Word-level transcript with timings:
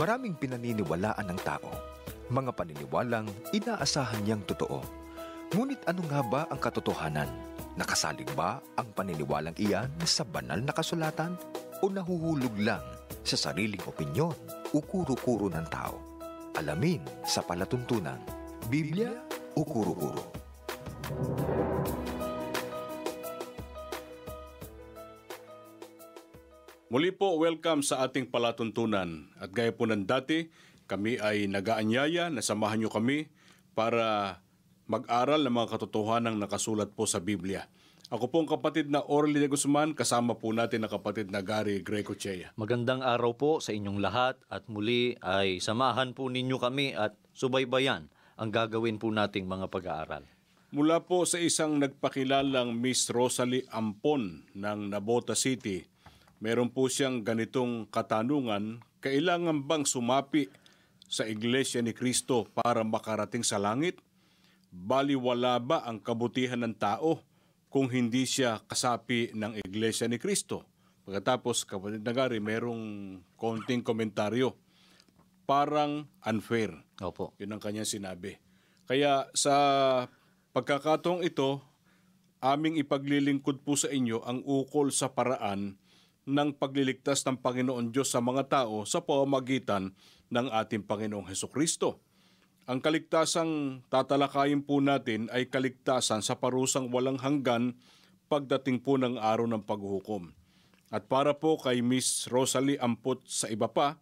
Maraming 0.00 0.32
pinaniniwalaan 0.32 1.28
ng 1.28 1.40
tao, 1.44 1.68
mga 2.32 2.56
paniniwalang 2.56 3.28
inaasahan 3.52 4.24
niyang 4.24 4.40
totoo. 4.48 4.80
Ngunit 5.52 5.84
ano 5.84 6.00
nga 6.08 6.24
ba 6.24 6.40
ang 6.48 6.56
katotohanan? 6.56 7.28
Nakasalig 7.76 8.32
ba 8.32 8.64
ang 8.80 8.96
paniniwalang 8.96 9.52
iyan 9.60 9.92
sa 10.08 10.24
banal 10.24 10.56
na 10.64 10.72
kasulatan 10.72 11.36
o 11.84 11.92
nahuhulog 11.92 12.56
lang 12.64 12.80
sa 13.28 13.36
sariling 13.36 13.84
opinyon 13.84 14.32
o 14.72 14.80
kuro-kuro 14.80 15.52
ng 15.52 15.68
tao? 15.68 16.00
Alamin 16.56 17.04
sa 17.20 17.44
palatuntunan, 17.44 18.24
Biblia 18.72 19.12
o 19.52 19.68
kuro-kuro? 19.68 20.24
Muli 26.90 27.14
po, 27.14 27.38
welcome 27.38 27.86
sa 27.86 28.02
ating 28.02 28.34
palatuntunan. 28.34 29.30
At 29.38 29.54
gaya 29.54 29.70
po 29.70 29.86
ng 29.86 30.10
dati, 30.10 30.50
kami 30.90 31.22
ay 31.22 31.46
nagaanyaya 31.46 32.34
na 32.34 32.42
samahan 32.42 32.82
nyo 32.82 32.90
kami 32.90 33.30
para 33.78 34.42
mag-aral 34.90 35.38
ng 35.46 35.54
mga 35.54 35.78
katotohanang 35.78 36.42
nakasulat 36.42 36.90
po 36.90 37.06
sa 37.06 37.22
Biblia. 37.22 37.70
Ako 38.10 38.26
po 38.26 38.42
ang 38.42 38.50
kapatid 38.50 38.90
na 38.90 39.06
Orly 39.06 39.38
de 39.38 39.46
Guzman, 39.46 39.94
kasama 39.94 40.34
po 40.34 40.50
natin 40.50 40.82
ang 40.82 40.90
kapatid 40.90 41.30
na 41.30 41.46
Gary 41.46 41.78
Greco 41.78 42.18
Chea. 42.18 42.50
Magandang 42.58 43.06
araw 43.06 43.38
po 43.38 43.62
sa 43.62 43.70
inyong 43.70 44.02
lahat 44.02 44.42
at 44.50 44.66
muli 44.66 45.14
ay 45.22 45.62
samahan 45.62 46.10
po 46.10 46.26
ninyo 46.26 46.58
kami 46.58 46.98
at 46.98 47.14
subaybayan 47.38 48.10
ang 48.34 48.50
gagawin 48.50 48.98
po 48.98 49.14
nating 49.14 49.46
mga 49.46 49.70
pag-aaral. 49.70 50.26
Mula 50.74 51.06
po 51.06 51.22
sa 51.22 51.38
isang 51.38 51.78
nagpakilalang 51.78 52.74
Miss 52.74 53.06
Rosalie 53.14 53.62
Ampon 53.70 54.42
ng 54.58 54.90
Nabota 54.90 55.38
City, 55.38 55.86
meron 56.40 56.72
po 56.72 56.88
siyang 56.88 57.20
ganitong 57.20 57.86
katanungan, 57.92 58.80
kailangan 59.04 59.62
bang 59.68 59.84
sumapi 59.84 60.48
sa 61.06 61.28
Iglesia 61.28 61.84
ni 61.84 61.92
Kristo 61.92 62.48
para 62.56 62.80
makarating 62.80 63.44
sa 63.44 63.60
langit? 63.60 64.00
Baliwala 64.72 65.60
ba 65.60 65.84
ang 65.84 66.00
kabutihan 66.00 66.64
ng 66.64 66.74
tao 66.74 67.20
kung 67.68 67.92
hindi 67.92 68.24
siya 68.24 68.64
kasapi 68.64 69.36
ng 69.36 69.60
Iglesia 69.62 70.08
ni 70.08 70.16
Kristo? 70.16 70.64
Pagkatapos, 71.04 71.66
kapatid 71.68 72.06
na 72.06 72.14
Gary, 72.14 72.38
merong 72.38 73.18
konting 73.34 73.84
komentaryo. 73.84 74.54
Parang 75.42 76.06
unfair. 76.22 76.70
Opo. 77.02 77.34
Yun 77.42 77.58
ang 77.58 77.62
kanyang 77.62 77.88
sinabi. 77.88 78.38
Kaya 78.86 79.26
sa 79.34 79.54
pagkakataong 80.54 81.26
ito, 81.26 81.58
aming 82.38 82.78
ipaglilingkod 82.78 83.66
po 83.66 83.74
sa 83.74 83.90
inyo 83.90 84.22
ang 84.22 84.46
ukol 84.46 84.94
sa 84.94 85.10
paraan 85.10 85.74
ng 86.30 86.54
pagliligtas 86.54 87.26
ng 87.26 87.42
Panginoon 87.42 87.90
Diyos 87.90 88.14
sa 88.14 88.22
mga 88.22 88.46
tao 88.46 88.86
sa 88.86 89.02
pamamagitan 89.02 89.90
ng 90.30 90.46
ating 90.46 90.86
Panginoong 90.86 91.26
Heso 91.26 91.50
Kristo. 91.50 91.98
Ang 92.70 92.78
kaligtasang 92.78 93.82
tatalakayin 93.90 94.62
po 94.62 94.78
natin 94.78 95.26
ay 95.34 95.50
kaligtasan 95.50 96.22
sa 96.22 96.38
parusang 96.38 96.86
walang 96.94 97.18
hanggan 97.18 97.74
pagdating 98.30 98.78
po 98.78 98.94
ng 98.94 99.18
araw 99.18 99.50
ng 99.50 99.66
paghuhukom. 99.66 100.30
At 100.94 101.10
para 101.10 101.34
po 101.34 101.58
kay 101.58 101.82
Miss 101.82 102.30
Rosalie 102.30 102.78
Ampot 102.78 103.26
sa 103.26 103.50
iba 103.50 103.66
pa, 103.66 103.98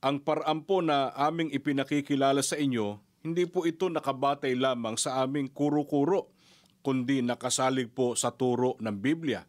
ang 0.00 0.24
paraan 0.24 0.64
po 0.64 0.80
na 0.80 1.12
aming 1.12 1.52
ipinakikilala 1.52 2.40
sa 2.40 2.56
inyo, 2.56 2.96
hindi 3.20 3.44
po 3.44 3.68
ito 3.68 3.92
nakabatay 3.92 4.56
lamang 4.56 4.96
sa 4.96 5.20
aming 5.20 5.52
kuro-kuro, 5.52 6.32
kundi 6.80 7.20
nakasalig 7.20 7.92
po 7.92 8.16
sa 8.16 8.32
turo 8.32 8.78
ng 8.80 8.96
Biblia. 8.96 9.44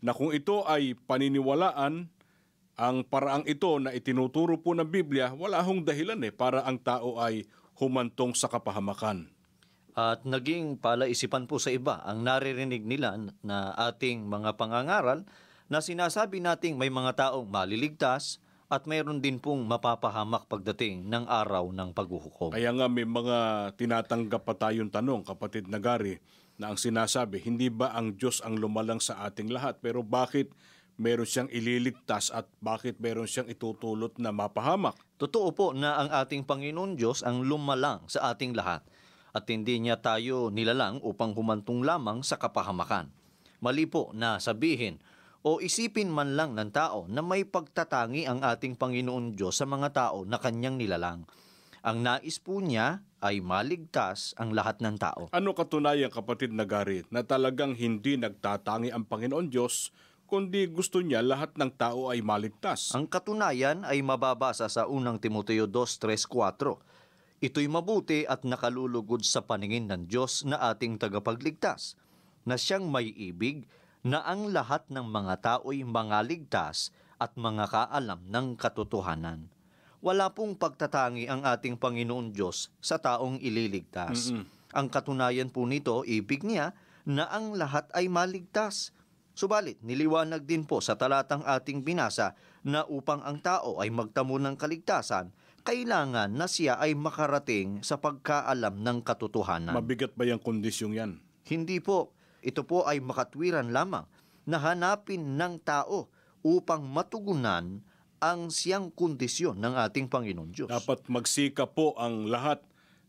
Na 0.00 0.16
kung 0.16 0.32
ito 0.32 0.64
ay 0.64 0.96
paniniwalaan, 0.96 2.08
ang 2.80 2.96
paraang 3.04 3.44
ito 3.44 3.76
na 3.76 3.92
itinuturo 3.92 4.56
po 4.64 4.72
ng 4.72 4.88
Biblia, 4.88 5.36
wala 5.36 5.60
hong 5.60 5.84
dahilan 5.84 6.16
eh 6.24 6.32
para 6.32 6.64
ang 6.64 6.80
tao 6.80 7.20
ay 7.20 7.44
humantong 7.76 8.32
sa 8.32 8.48
kapahamakan. 8.48 9.28
At 9.92 10.24
naging 10.24 10.80
palaisipan 10.80 11.44
po 11.44 11.60
sa 11.60 11.68
iba 11.68 12.00
ang 12.00 12.24
naririnig 12.24 12.80
nila 12.80 13.20
na 13.44 13.76
ating 13.76 14.24
mga 14.24 14.56
pangangaral 14.56 15.28
na 15.68 15.84
sinasabi 15.84 16.40
nating 16.40 16.80
may 16.80 16.88
mga 16.88 17.28
taong 17.28 17.52
maliligtas 17.52 18.40
at 18.70 18.86
mayroon 18.86 19.18
din 19.18 19.42
pong 19.42 19.66
mapapahamak 19.66 20.46
pagdating 20.46 21.10
ng 21.10 21.26
araw 21.26 21.74
ng 21.74 21.90
paghuhukom. 21.90 22.54
Kaya 22.54 22.70
nga 22.70 22.86
may 22.86 23.02
mga 23.02 23.70
tinatanggap 23.74 24.46
pa 24.46 24.54
tayong 24.54 24.94
tanong, 24.94 25.26
kapatid 25.26 25.66
na 25.66 25.82
Gary, 25.82 26.22
na 26.60 26.76
ang 26.76 26.76
sinasabi, 26.76 27.40
hindi 27.40 27.72
ba 27.72 27.96
ang 27.96 28.20
Diyos 28.20 28.44
ang 28.44 28.60
lumalang 28.60 29.00
sa 29.00 29.24
ating 29.24 29.48
lahat? 29.48 29.80
Pero 29.80 30.04
bakit 30.04 30.52
meron 31.00 31.24
siyang 31.24 31.48
ililigtas 31.48 32.28
at 32.28 32.44
bakit 32.60 33.00
meron 33.00 33.24
siyang 33.24 33.48
itutulot 33.48 34.20
na 34.20 34.28
mapahamak? 34.28 34.92
Totoo 35.16 35.48
po 35.56 35.72
na 35.72 35.96
ang 35.96 36.12
ating 36.12 36.44
Panginoon 36.44 37.00
Diyos 37.00 37.24
ang 37.24 37.40
lumalang 37.48 38.04
sa 38.12 38.36
ating 38.36 38.52
lahat 38.52 38.84
at 39.32 39.48
hindi 39.48 39.80
niya 39.80 40.04
tayo 40.04 40.52
nilalang 40.52 41.00
upang 41.00 41.32
humantong 41.32 41.80
lamang 41.80 42.20
sa 42.20 42.36
kapahamakan. 42.36 43.08
Mali 43.64 43.88
po 43.88 44.12
na 44.12 44.36
sabihin 44.36 45.00
o 45.40 45.64
isipin 45.64 46.12
man 46.12 46.36
lang 46.36 46.52
ng 46.52 46.68
tao 46.68 47.08
na 47.08 47.24
may 47.24 47.48
pagtatangi 47.48 48.28
ang 48.28 48.44
ating 48.44 48.76
Panginoon 48.76 49.32
Diyos 49.32 49.56
sa 49.56 49.64
mga 49.64 49.96
tao 49.96 50.28
na 50.28 50.36
kanyang 50.36 50.76
nilalang. 50.76 51.24
Ang 51.80 52.04
nais 52.04 52.36
po 52.36 52.60
niya 52.60 53.00
ay 53.20 53.44
maligtas 53.44 54.32
ang 54.40 54.56
lahat 54.56 54.80
ng 54.80 54.96
tao. 54.96 55.28
Ano 55.30 55.52
katunayan 55.52 56.08
kapatid 56.08 56.56
na 56.56 56.64
Gary 56.64 57.04
na 57.12 57.20
talagang 57.20 57.76
hindi 57.76 58.16
nagtatangi 58.16 58.90
ang 58.90 59.04
Panginoon 59.04 59.52
Diyos 59.52 59.92
kundi 60.30 60.70
gusto 60.70 61.04
niya 61.04 61.20
lahat 61.20 61.58
ng 61.60 61.70
tao 61.76 62.08
ay 62.08 62.24
maligtas? 62.24 62.96
Ang 62.96 63.10
katunayan 63.10 63.84
ay 63.84 64.00
mababasa 64.00 64.70
sa 64.70 64.88
unang 64.88 65.20
Timoteo 65.20 65.68
2.3.4. 65.68 66.80
Ito'y 67.40 67.68
mabuti 67.72 68.28
at 68.28 68.44
nakalulugod 68.44 69.24
sa 69.24 69.42
paningin 69.42 69.88
ng 69.88 70.06
Diyos 70.06 70.44
na 70.44 70.60
ating 70.72 71.00
tagapagligtas, 71.00 71.96
na 72.44 72.60
siyang 72.60 72.88
may 72.88 73.08
ibig 73.08 73.64
na 74.00 74.20
ang 74.24 74.52
lahat 74.52 74.88
ng 74.88 75.08
mga 75.08 75.34
tao'y 75.40 75.84
mga 75.84 76.24
ligtas 76.24 76.92
at 77.20 77.36
mga 77.36 77.68
kaalam 77.68 78.20
ng 78.28 78.56
katotohanan. 78.56 79.48
Wala 80.00 80.32
pong 80.32 80.56
pagtatangi 80.56 81.28
ang 81.28 81.44
ating 81.44 81.76
Panginoon 81.76 82.32
Diyos 82.32 82.72
sa 82.80 82.96
taong 82.96 83.36
ililigtas. 83.36 84.32
Ang 84.72 84.88
katunayan 84.88 85.52
po 85.52 85.68
nito, 85.68 86.00
ibig 86.08 86.40
niya 86.40 86.72
na 87.04 87.28
ang 87.28 87.52
lahat 87.52 87.84
ay 87.92 88.08
maligtas. 88.08 88.96
Subalit, 89.36 89.76
niliwanag 89.84 90.48
din 90.48 90.64
po 90.64 90.80
sa 90.80 90.96
talatang 90.96 91.44
ating 91.44 91.84
binasa 91.84 92.32
na 92.64 92.88
upang 92.88 93.20
ang 93.24 93.40
tao 93.44 93.76
ay 93.80 93.92
magtamo 93.92 94.40
ng 94.40 94.56
kaligtasan, 94.56 95.32
kailangan 95.64 96.32
na 96.32 96.48
siya 96.48 96.80
ay 96.80 96.96
makarating 96.96 97.84
sa 97.84 98.00
pagkaalam 98.00 98.80
ng 98.80 99.04
katotohanan. 99.04 99.76
Mabigat 99.76 100.16
ba 100.16 100.24
yung 100.24 100.40
kondisyong 100.40 100.96
yan? 100.96 101.12
Hindi 101.44 101.76
po. 101.84 102.16
Ito 102.40 102.64
po 102.64 102.88
ay 102.88 103.04
makatwiran 103.04 103.68
lamang 103.68 104.08
na 104.48 104.56
hanapin 104.56 105.36
ng 105.36 105.60
tao 105.60 106.08
upang 106.40 106.88
matugunan 106.88 107.84
ang 108.20 108.52
siyang 108.52 108.92
kondisyon 108.92 109.56
ng 109.58 109.74
ating 109.80 110.12
Panginoon 110.12 110.52
Diyos. 110.52 110.68
Dapat 110.68 111.08
magsika 111.08 111.64
po 111.64 111.96
ang 111.96 112.28
lahat 112.28 112.60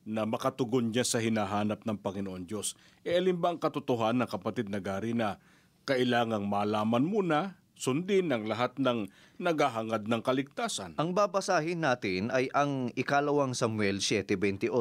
na 0.08 0.26
makatugon 0.26 0.90
niya 0.90 1.06
sa 1.06 1.22
hinahanap 1.22 1.84
ng 1.86 2.00
Panginoon 2.00 2.48
Diyos. 2.48 2.74
E 3.06 3.14
alin 3.14 3.38
ba 3.38 3.54
ang 3.54 3.60
katotohanan, 3.62 4.26
kapatid 4.26 4.72
na 4.72 4.82
Gary, 4.82 5.14
na 5.14 5.38
kailangang 5.86 6.48
malaman 6.48 7.04
muna, 7.06 7.60
sundin 7.76 8.32
ng 8.32 8.48
lahat 8.48 8.80
ng 8.80 9.12
naghahangad 9.38 10.08
ng 10.08 10.22
kaligtasan? 10.24 10.98
Ang 10.98 11.14
babasahin 11.14 11.84
natin 11.84 12.32
ay 12.34 12.48
ang 12.56 12.90
ikalawang 12.96 13.54
Samuel 13.54 14.02
7.28. 14.02 14.72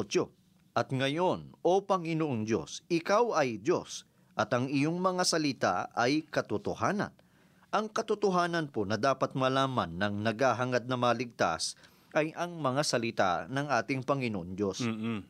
At 0.71 0.89
ngayon, 0.95 1.51
O 1.61 1.83
Panginoong 1.83 2.47
Diyos, 2.47 2.87
Ikaw 2.87 3.35
ay 3.35 3.59
Diyos, 3.59 4.07
at 4.39 4.55
ang 4.55 4.71
iyong 4.71 5.03
mga 5.03 5.27
salita 5.27 5.73
ay 5.91 6.23
katotohanan. 6.23 7.11
Ang 7.71 7.87
katotohanan 7.87 8.67
po 8.67 8.83
na 8.83 8.99
dapat 8.99 9.31
malaman 9.31 9.95
ng 9.95 10.27
naghahangad 10.27 10.91
na 10.91 10.99
maligtas 10.99 11.79
ay 12.11 12.35
ang 12.35 12.59
mga 12.59 12.83
salita 12.83 13.31
ng 13.47 13.71
ating 13.71 14.03
Panginoon 14.03 14.59
Diyos. 14.59 14.83
Mm-mm. 14.83 15.23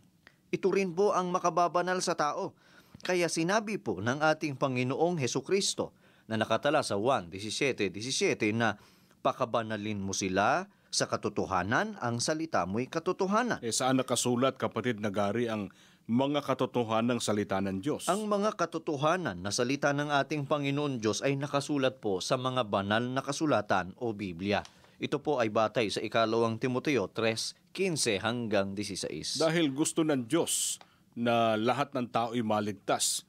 Ito 0.49 0.67
rin 0.73 0.89
po 0.89 1.13
ang 1.13 1.29
makababanal 1.29 2.01
sa 2.01 2.17
tao. 2.17 2.57
Kaya 3.05 3.29
sinabi 3.29 3.77
po 3.77 4.01
ng 4.01 4.25
ating 4.25 4.57
Panginoong 4.57 5.21
Heso 5.21 5.45
Kristo 5.45 5.93
na 6.25 6.33
nakatala 6.33 6.81
sa 6.81 6.97
1.17.17 6.97 8.57
na 8.57 8.73
pakabanalin 9.21 10.01
mo 10.01 10.17
sila 10.17 10.65
sa 10.91 11.05
katotohanan, 11.07 11.95
ang 12.03 12.19
salita 12.19 12.65
mo'y 12.67 12.89
katotohanan. 12.89 13.61
Eh 13.63 13.71
saan 13.71 14.01
nakasulat, 14.01 14.57
kapatid 14.57 14.99
na 14.99 15.13
Gary, 15.13 15.47
ang 15.47 15.71
mga 16.11 16.43
katotohanang 16.43 17.23
salita 17.23 17.63
ng 17.63 17.79
Diyos? 17.79 18.11
Ang 18.11 18.27
mga 18.27 18.59
katotohanan 18.59 19.39
na 19.39 19.47
salita 19.47 19.95
ng 19.95 20.11
ating 20.11 20.43
Panginoon 20.43 20.99
Diyos 20.99 21.23
ay 21.23 21.39
nakasulat 21.39 22.03
po 22.03 22.19
sa 22.19 22.35
mga 22.35 22.67
banal 22.67 22.99
na 22.99 23.23
kasulatan 23.23 23.95
o 23.95 24.11
Biblia. 24.11 24.59
Ito 24.99 25.23
po 25.23 25.39
ay 25.39 25.47
batay 25.47 25.87
sa 25.87 26.03
ikalawang 26.03 26.59
Timoteo 26.59 27.07
3.15 27.07 28.19
hanggang 28.19 28.75
16. 28.75 29.39
Dahil 29.39 29.71
gusto 29.71 30.03
ng 30.03 30.27
Diyos 30.27 30.83
na 31.15 31.55
lahat 31.55 31.95
ng 31.95 32.11
tao 32.11 32.35
ay 32.35 32.43
maligtas, 32.43 33.23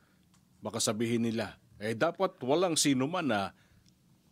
baka 0.59 0.83
sabihin 0.83 1.23
nila, 1.23 1.63
eh 1.79 1.95
dapat 1.95 2.35
walang 2.43 2.75
sino 2.75 3.07
man 3.07 3.31
na 3.31 3.55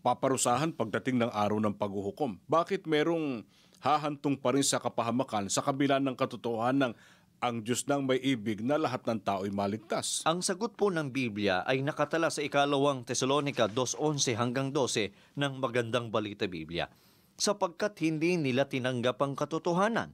paparusahan 0.03 0.75
pagdating 0.75 1.23
ng 1.23 1.31
araw 1.31 1.63
ng 1.63 1.79
paghuhukom. 1.79 2.43
Bakit 2.51 2.91
merong 2.91 3.47
hahantong 3.79 4.37
pa 4.37 4.53
rin 4.53 4.67
sa 4.67 4.83
kapahamakan 4.83 5.47
sa 5.47 5.63
kabila 5.63 6.03
ng 6.03 6.19
katotohanan 6.19 6.93
ng 6.93 6.95
ang 7.41 7.65
Diyos 7.65 7.89
nang 7.89 8.05
may 8.05 8.21
ibig 8.21 8.61
na 8.61 8.77
lahat 8.77 9.01
ng 9.09 9.21
tao 9.25 9.49
ay 9.49 9.53
maligtas. 9.53 10.21
Ang 10.29 10.45
sagot 10.45 10.77
po 10.77 10.93
ng 10.93 11.09
Biblia 11.09 11.65
ay 11.65 11.81
nakatala 11.81 12.29
sa 12.29 12.45
ikalawang 12.45 13.09
Tesalonika 13.09 13.65
2.11 13.65 14.37
hanggang 14.37 14.69
12 14.77 15.41
ng 15.41 15.53
magandang 15.57 16.13
balita 16.13 16.45
Biblia. 16.45 16.93
Sapagkat 17.41 17.97
hindi 18.05 18.37
nila 18.37 18.69
tinanggap 18.69 19.25
ang 19.25 19.33
katotohanan. 19.33 20.13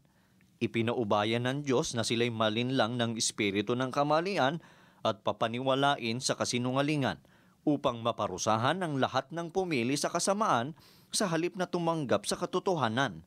Ipinaubayan 0.62 1.50
ng 1.50 1.58
Diyos 1.66 1.98
na 1.98 2.06
sila'y 2.06 2.30
malinlang 2.30 2.94
ng 2.94 3.18
espiritu 3.18 3.74
ng 3.74 3.90
kamalian 3.90 4.62
at 5.02 5.26
papaniwalain 5.26 6.22
sa 6.22 6.38
kasinungalingan 6.38 7.18
upang 7.66 8.06
maparusahan 8.06 8.78
ang 8.86 9.02
lahat 9.02 9.26
ng 9.34 9.50
pumili 9.50 9.98
sa 9.98 10.14
kasamaan 10.14 10.78
sa 11.10 11.26
halip 11.26 11.58
na 11.58 11.66
tumanggap 11.66 12.22
sa 12.22 12.38
katotohanan. 12.38 13.26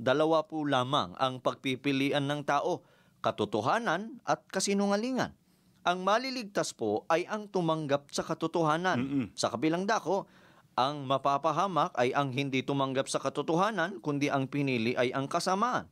Dalawa 0.00 0.48
po 0.48 0.64
lamang 0.64 1.12
ang 1.20 1.38
pagpipilian 1.38 2.24
ng 2.24 2.42
tao, 2.48 2.82
katotohanan 3.24 4.20
at 4.28 4.44
kasinungalingan. 4.52 5.32
Ang 5.84 6.04
maliligtas 6.04 6.76
po 6.76 7.08
ay 7.08 7.24
ang 7.24 7.48
tumanggap 7.48 8.12
sa 8.12 8.20
katotohanan. 8.20 8.98
Mm-mm. 9.00 9.26
Sa 9.32 9.48
kabilang 9.48 9.88
dako, 9.88 10.28
ang 10.76 11.08
mapapahamak 11.08 11.96
ay 11.96 12.12
ang 12.12 12.32
hindi 12.32 12.60
tumanggap 12.60 13.08
sa 13.08 13.20
katotohanan, 13.20 14.04
kundi 14.04 14.28
ang 14.28 14.44
pinili 14.44 14.92
ay 14.96 15.12
ang 15.16 15.24
kasamaan. 15.24 15.88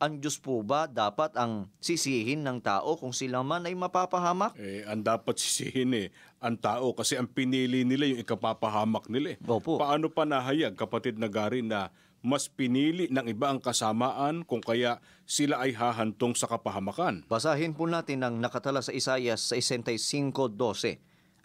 Ang 0.00 0.16
Diyos 0.16 0.40
po 0.40 0.64
ba 0.64 0.88
dapat 0.88 1.36
ang 1.36 1.68
sisihin 1.76 2.40
ng 2.40 2.64
tao 2.64 2.96
kung 2.96 3.12
sila 3.12 3.44
man 3.44 3.68
ay 3.68 3.76
mapapahamak? 3.76 4.56
Eh, 4.56 4.80
ang 4.88 5.04
dapat 5.04 5.36
sisihin 5.36 5.92
eh, 5.92 6.08
ang 6.40 6.56
tao 6.56 6.96
kasi 6.96 7.20
ang 7.20 7.28
pinili 7.28 7.84
nila 7.84 8.08
yung 8.08 8.20
ikapapahamak 8.24 9.12
nila 9.12 9.36
eh. 9.36 9.38
Opo. 9.44 9.76
Paano 9.76 10.08
pa 10.08 10.24
nahayag, 10.24 10.72
kapatid 10.72 11.20
na 11.20 11.28
Gary, 11.28 11.60
na 11.60 11.92
mas 12.20 12.52
pinili 12.52 13.08
ng 13.08 13.26
iba 13.32 13.48
ang 13.48 13.60
kasamaan 13.60 14.44
kung 14.44 14.60
kaya 14.60 15.00
sila 15.24 15.64
ay 15.64 15.72
hahantong 15.72 16.36
sa 16.36 16.48
kapahamakan? 16.48 17.24
Basahin 17.28 17.72
po 17.72 17.88
natin 17.88 18.24
ang 18.24 18.36
nakatala 18.40 18.84
sa 18.84 18.92
Isayas 18.92 19.40
65.12. 19.52 21.00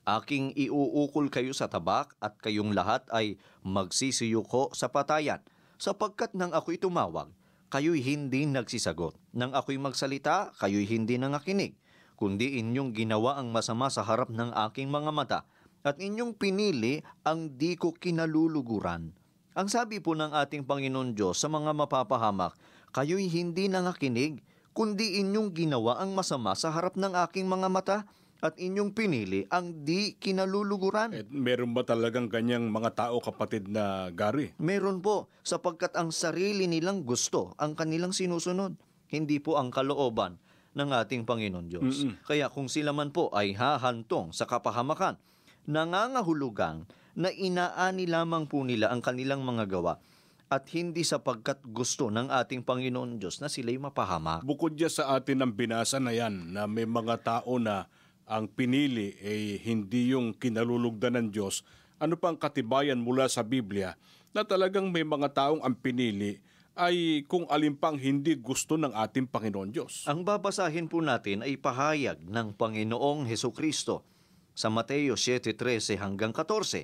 Aking 0.05 0.53
iuukol 0.53 1.33
kayo 1.33 1.55
sa 1.55 1.65
tabak 1.65 2.13
at 2.21 2.37
kayong 2.37 2.77
lahat 2.77 3.07
ay 3.09 3.41
magsisiyuko 3.65 4.75
sa 4.77 4.93
patayan. 4.93 5.41
Sapagkat 5.81 6.37
nang 6.37 6.53
ako'y 6.53 6.77
tumawag, 6.77 7.33
kayo'y 7.73 8.05
hindi 8.05 8.45
nagsisagot. 8.45 9.17
Nang 9.33 9.57
ako'y 9.57 9.81
magsalita, 9.81 10.53
kayo'y 10.61 10.85
hindi 10.85 11.17
nangakinig. 11.17 11.73
Kundi 12.15 12.61
inyong 12.63 12.95
ginawa 12.95 13.41
ang 13.41 13.51
masama 13.51 13.91
sa 13.91 14.05
harap 14.05 14.31
ng 14.31 14.55
aking 14.69 14.87
mga 14.87 15.11
mata 15.11 15.39
at 15.85 16.01
inyong 16.01 16.33
pinili 16.33 17.05
ang 17.21 17.53
di 17.53 17.77
ko 17.77 17.93
kinaluluguran. 17.93 19.13
Ang 19.55 19.71
sabi 19.71 20.03
po 20.03 20.11
ng 20.11 20.35
ating 20.35 20.67
Panginoon 20.67 21.15
Diyos 21.15 21.39
sa 21.39 21.47
mga 21.47 21.71
mapapahamak, 21.71 22.59
kayo'y 22.91 23.31
hindi 23.31 23.71
nangakinig, 23.71 24.43
kundi 24.75 25.23
inyong 25.23 25.55
ginawa 25.55 25.95
ang 26.03 26.11
masama 26.11 26.51
sa 26.59 26.75
harap 26.75 26.99
ng 26.99 27.15
aking 27.23 27.47
mga 27.47 27.71
mata 27.71 27.97
at 28.43 28.59
inyong 28.59 28.91
pinili 28.91 29.47
ang 29.47 29.87
di 29.87 30.19
kinaluluguran. 30.19 31.15
Eh, 31.15 31.23
meron 31.31 31.71
ba 31.71 31.87
talagang 31.87 32.27
ganyang 32.27 32.67
mga 32.67 33.07
tao, 33.07 33.23
kapatid 33.23 33.71
na 33.71 34.11
Gary? 34.11 34.51
Meron 34.59 34.99
po, 34.99 35.31
sapagkat 35.39 35.95
ang 35.95 36.11
sarili 36.11 36.67
nilang 36.67 37.07
gusto 37.07 37.55
ang 37.55 37.79
kanilang 37.79 38.11
sinusunod, 38.11 38.75
hindi 39.07 39.39
po 39.39 39.55
ang 39.55 39.71
kalooban 39.71 40.35
ng 40.75 40.89
ating 40.91 41.23
Panginoon 41.23 41.71
Diyos. 41.71 42.03
Kaya 42.27 42.51
kung 42.51 42.67
sila 42.67 42.91
man 42.91 43.15
po 43.15 43.31
ay 43.31 43.55
hahantong 43.55 44.35
sa 44.35 44.43
kapahamakan, 44.43 45.15
nangangahulugang 45.63 46.83
na 47.15 47.31
inaani 47.31 48.05
lamang 48.05 48.45
po 48.45 48.61
nila 48.61 48.91
ang 48.91 48.99
kanilang 48.99 49.41
mga 49.41 49.71
gawa 49.71 49.97
at 50.45 50.69
hindi 50.77 51.01
sapagkat 51.01 51.63
gusto 51.65 52.13
ng 52.13 52.29
ating 52.29 52.61
Panginoon 52.61 53.17
Diyos 53.17 53.41
na 53.41 53.49
sila'y 53.49 53.81
mapahamak. 53.81 54.45
Bukod 54.45 54.77
dyan 54.77 54.93
sa 54.93 55.17
atin 55.17 55.41
ang 55.41 55.51
binasa 55.55 55.97
na 55.97 56.13
yan, 56.13 56.53
na 56.53 56.69
may 56.69 56.85
mga 56.85 57.17
tao 57.25 57.57
na 57.57 57.89
ang 58.29 58.45
pinili 58.45 59.17
ay 59.25 59.57
hindi 59.65 60.13
yung 60.13 60.37
kinalulugdan 60.37 61.17
ng 61.17 61.27
Diyos, 61.33 61.65
ano 61.97 62.13
pang 62.19 62.37
katibayan 62.37 63.01
mula 63.01 63.25
sa 63.25 63.41
Biblia 63.41 63.97
na 64.35 64.43
talagang 64.45 64.91
may 64.91 65.07
mga 65.07 65.31
taong 65.33 65.63
ang 65.63 65.73
pinili 65.73 66.43
ay 66.75 67.23
kung 67.31 67.47
alin 67.47 67.73
pang 67.73 67.95
hindi 67.95 68.35
gusto 68.35 68.75
ng 68.75 68.91
ating 68.91 69.31
Panginoon 69.31 69.71
Diyos. 69.71 70.03
Ang 70.11 70.27
babasahin 70.27 70.91
po 70.91 70.99
natin 70.99 71.39
ay 71.41 71.55
pahayag 71.55 72.19
ng 72.27 72.51
Panginoong 72.59 73.23
Heso 73.31 73.55
Kristo 73.55 74.03
sa 74.51 74.67
Mateo 74.67 75.15
7.13 75.15 75.95
hanggang 75.95 76.35
14. 76.35 76.83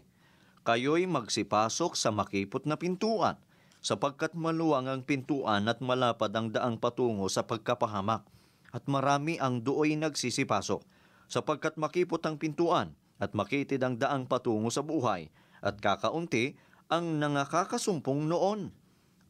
Kayo'y 0.61 1.09
magsipasok 1.09 1.97
sa 1.97 2.13
makipot 2.13 2.69
na 2.69 2.77
pintuan, 2.77 3.41
sapagkat 3.81 4.37
maluwang 4.37 4.85
ang 4.85 5.01
pintuan 5.01 5.65
at 5.65 5.81
malapad 5.81 6.29
ang 6.37 6.53
daang 6.53 6.77
patungo 6.77 7.25
sa 7.33 7.49
pagkapahamak, 7.49 8.21
at 8.69 8.85
marami 8.85 9.41
ang 9.41 9.65
dooy 9.65 9.97
nagsisipasok, 9.97 10.85
sapagkat 11.25 11.81
makipot 11.81 12.21
ang 12.23 12.37
pintuan 12.37 12.93
at 13.17 13.33
makitid 13.33 13.81
ang 13.81 13.97
daang 13.97 14.29
patungo 14.29 14.69
sa 14.69 14.85
buhay, 14.85 15.33
at 15.65 15.81
kakaunti 15.81 16.53
ang 16.93 17.17
nangakakasumpong 17.17 18.29
noon. 18.29 18.69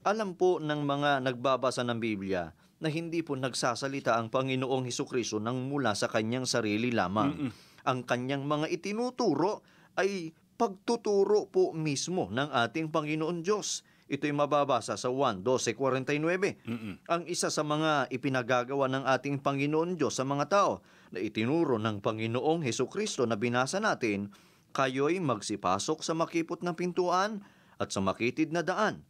Alam 0.04 0.36
po 0.36 0.60
ng 0.60 0.81
mga 0.84 1.24
nagbabasa 1.24 1.88
ng 1.88 2.00
Biblia 2.01 2.51
na 2.81 2.89
hindi 2.89 3.22
po 3.22 3.38
nagsasalita 3.38 4.18
ang 4.18 4.34
Panginoong 4.34 4.84
Heso 4.89 5.06
Kristo 5.06 5.38
nang 5.38 5.69
mula 5.69 5.94
sa 5.94 6.10
kanyang 6.10 6.50
sarili 6.50 6.89
lamang. 6.89 7.54
Ang 7.86 8.00
kanyang 8.04 8.50
mga 8.50 8.68
itinuturo 8.74 9.62
ay 9.94 10.34
pagtuturo 10.62 11.50
po 11.50 11.74
mismo 11.74 12.30
ng 12.30 12.54
ating 12.54 12.94
Panginoon 12.94 13.42
Diyos. 13.42 13.81
Ito'y 14.06 14.30
mababasa 14.30 14.94
sa 14.94 15.10
1, 15.10 15.42
12.49. 15.42 16.69
Ang 17.10 17.22
isa 17.25 17.50
sa 17.50 17.66
mga 17.66 18.06
ipinagagawa 18.13 18.86
ng 18.86 19.04
ating 19.10 19.42
Panginoon 19.42 19.98
Diyos 19.98 20.22
sa 20.22 20.28
mga 20.28 20.46
tao 20.54 20.86
na 21.10 21.18
itinuro 21.18 21.81
ng 21.81 21.98
Panginoong 21.98 22.62
Heso 22.62 22.86
Kristo 22.86 23.25
na 23.25 23.42
binasa 23.42 23.81
natin, 23.81 24.30
kayo'y 24.78 25.18
magsipasok 25.18 26.06
sa 26.06 26.13
makipot 26.13 26.62
na 26.62 26.78
pintuan 26.78 27.42
at 27.81 27.90
sa 27.90 28.06
makitid 28.06 28.54
na 28.54 28.62
daan. 28.62 29.02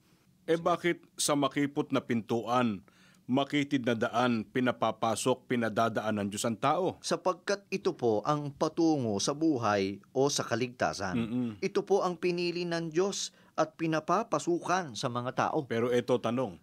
Eh 0.47 0.55
bakit 0.55 1.03
sa 1.19 1.35
makipot 1.35 1.91
na 1.91 1.99
pintuan, 1.99 2.79
makitid 3.29 3.85
na 3.85 3.95
daan, 3.95 4.43
pinapapasok, 4.43 5.45
pinadadaan 5.49 6.21
ng 6.21 6.27
Diyos 6.31 6.45
ang 6.45 6.57
tao? 6.57 6.97
sapagkat 7.01 7.65
ito 7.69 7.93
po 7.93 8.25
ang 8.25 8.51
patungo 8.53 9.17
sa 9.21 9.31
buhay 9.31 10.01
o 10.11 10.27
sa 10.27 10.45
kaligtasan. 10.45 11.15
Mm-mm. 11.15 11.49
Ito 11.61 11.85
po 11.85 12.01
ang 12.01 12.17
pinili 12.17 12.65
ng 12.65 12.91
Diyos 12.91 13.33
at 13.55 13.77
pinapapasukan 13.77 14.97
sa 14.97 15.07
mga 15.07 15.31
tao. 15.35 15.63
Pero 15.67 15.93
eto 15.93 16.17
tanong, 16.17 16.57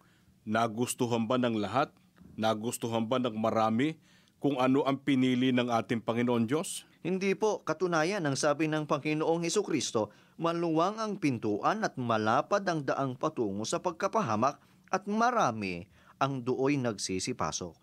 nagustuhan 0.49 1.29
ba 1.29 1.37
ng 1.37 1.57
lahat? 1.61 1.93
Nagustuhan 2.39 3.07
ba 3.07 3.19
ng 3.19 3.35
marami 3.35 3.99
kung 4.39 4.59
ano 4.63 4.87
ang 4.87 4.99
pinili 5.03 5.51
ng 5.51 5.69
ating 5.69 6.03
Panginoon 6.03 6.47
Diyos? 6.47 6.87
Hindi 7.03 7.35
po 7.39 7.63
katunayan 7.63 8.27
ang 8.27 8.35
sabi 8.35 8.67
ng 8.67 8.87
Panginoong 8.87 9.47
Heso 9.47 9.63
Kristo, 9.63 10.11
maluwang 10.39 10.99
ang 10.99 11.19
pintuan 11.19 11.83
at 11.83 11.95
malapad 11.99 12.63
ang 12.67 12.83
daang 12.87 13.15
patungo 13.19 13.67
sa 13.67 13.83
pagkapahamak 13.83 14.59
at 14.89 15.05
marami 15.07 15.87
ang 16.19 16.43
dooy 16.43 16.79
nagsisipasok. 16.79 17.75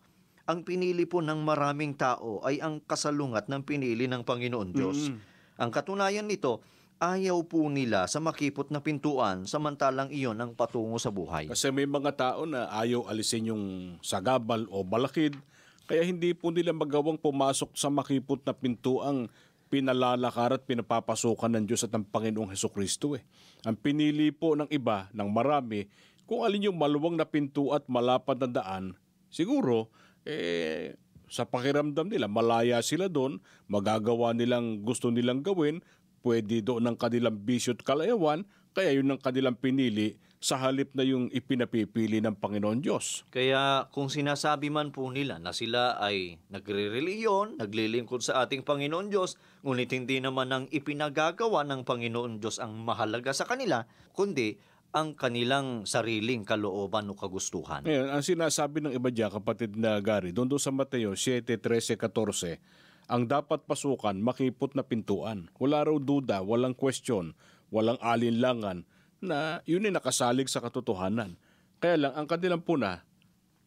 Ang 0.45 0.61
pinili 0.61 1.09
po 1.09 1.25
ng 1.25 1.41
maraming 1.41 1.97
tao 1.97 2.43
ay 2.45 2.61
ang 2.61 2.77
kasalungat 2.85 3.49
ng 3.49 3.65
pinili 3.65 4.05
ng 4.05 4.21
Panginoon 4.21 4.69
Diyos. 4.69 5.09
Ang 5.57 5.69
katunayan 5.73 6.29
nito, 6.29 6.61
ayaw 7.01 7.41
po 7.49 7.65
nila 7.67 8.05
sa 8.05 8.21
makipot 8.21 8.69
na 8.69 8.79
pintuan 8.79 9.49
samantalang 9.49 10.13
iyon 10.13 10.37
ang 10.37 10.53
patungo 10.53 11.01
sa 11.01 11.09
buhay. 11.09 11.49
Kasi 11.49 11.73
may 11.73 11.89
mga 11.89 12.11
tao 12.13 12.45
na 12.45 12.69
ayaw 12.71 13.09
alisin 13.09 13.51
yung 13.51 13.63
sagabal 14.05 14.69
o 14.69 14.85
balakid, 14.85 15.33
kaya 15.89 16.05
hindi 16.05 16.37
po 16.37 16.49
nila 16.49 16.73
magawang 16.73 17.17
pumasok 17.17 17.73
sa 17.73 17.89
makipot 17.89 18.41
na 18.45 18.53
pintuang 18.53 19.29
pinalalakar 19.69 20.55
at 20.55 20.63
pinapapasukan 20.63 21.51
ng 21.51 21.65
Diyos 21.65 21.83
at 21.85 21.91
ng 21.93 22.05
Panginoong 22.05 22.53
Heso 22.53 22.69
Kristo. 22.69 23.17
Eh. 23.17 23.21
Ang 23.65 23.75
pinili 23.75 24.29
po 24.29 24.53
ng 24.53 24.69
iba, 24.69 25.09
ng 25.11 25.29
marami, 25.29 25.89
kung 26.25 26.45
alin 26.45 26.69
yung 26.69 26.77
maluwang 26.77 27.17
na 27.17 27.25
pinto 27.25 27.73
at 27.73 27.85
malapad 27.89 28.41
na 28.41 28.49
daan, 28.49 28.97
siguro, 29.29 29.93
eh, 30.25 30.97
sa 31.29 31.45
pakiramdam 31.45 32.09
nila, 32.09 32.29
malaya 32.29 32.81
sila 32.81 33.09
doon, 33.09 33.41
magagawa 33.65 34.33
nilang 34.33 34.85
gusto 34.85 35.09
nilang 35.09 35.41
gawin, 35.41 35.81
pwede 36.25 36.65
doon 36.65 36.89
ng 36.89 36.97
kanilang 36.97 37.37
bisyo 37.45 37.77
at 37.77 37.85
kalayawan, 37.85 38.45
kaya 38.73 38.97
yun 38.97 39.13
ang 39.13 39.21
kanilang 39.21 39.57
pinili 39.57 40.17
sa 40.45 40.61
halip 40.61 40.93
na 40.93 41.01
yung 41.01 41.25
ipinapipili 41.33 42.21
ng 42.21 42.37
Panginoon 42.37 42.77
Diyos. 42.77 43.25
Kaya 43.33 43.89
kung 43.89 44.13
sinasabi 44.13 44.69
man 44.69 44.93
po 44.93 45.09
nila 45.09 45.41
na 45.41 45.57
sila 45.57 45.97
ay 45.97 46.37
nagre-reliyon, 46.53 47.57
naglilingkod 47.57 48.21
sa 48.21 48.45
ating 48.45 48.61
Panginoon 48.61 49.09
Diyos, 49.09 49.41
ngunit 49.65 49.89
hindi 49.95 50.21
naman 50.21 50.53
ang 50.53 50.65
ipinagagawa 50.69 51.65
ng 51.65 51.81
Panginoon 51.81 52.37
Diyos 52.37 52.61
ang 52.61 52.77
mahalaga 52.77 53.33
sa 53.33 53.49
kanila, 53.49 53.89
kundi 54.13 54.61
ang 54.95 55.11
kanilang 55.11 55.83
sariling 55.83 56.47
kalooban 56.47 57.11
o 57.11 57.19
kagustuhan. 57.19 57.83
Ngayon, 57.83 58.15
ang 58.15 58.23
sinasabi 58.23 58.79
ng 58.79 58.95
iba 58.95 59.11
dyan, 59.11 59.27
kapatid 59.27 59.75
na 59.75 59.99
Gary, 59.99 60.31
doon 60.31 60.47
doon 60.47 60.63
sa 60.63 60.71
Mateo 60.71 61.11
7, 61.11 61.43
13, 61.43 61.99
14, 61.99 63.11
ang 63.11 63.27
dapat 63.27 63.67
pasukan, 63.67 64.15
makipot 64.15 64.71
na 64.71 64.87
pintuan. 64.87 65.51
Wala 65.59 65.83
raw 65.83 65.99
duda, 65.99 66.39
walang 66.39 66.71
question, 66.71 67.35
walang 67.75 67.99
alinlangan 67.99 68.87
na 69.19 69.59
yun 69.67 69.83
ay 69.83 69.91
nakasalig 69.91 70.47
sa 70.47 70.63
katotohanan. 70.63 71.35
Kaya 71.83 72.07
lang, 72.07 72.13
ang 72.15 72.23
kanilang 72.23 72.63
puna, 72.63 73.03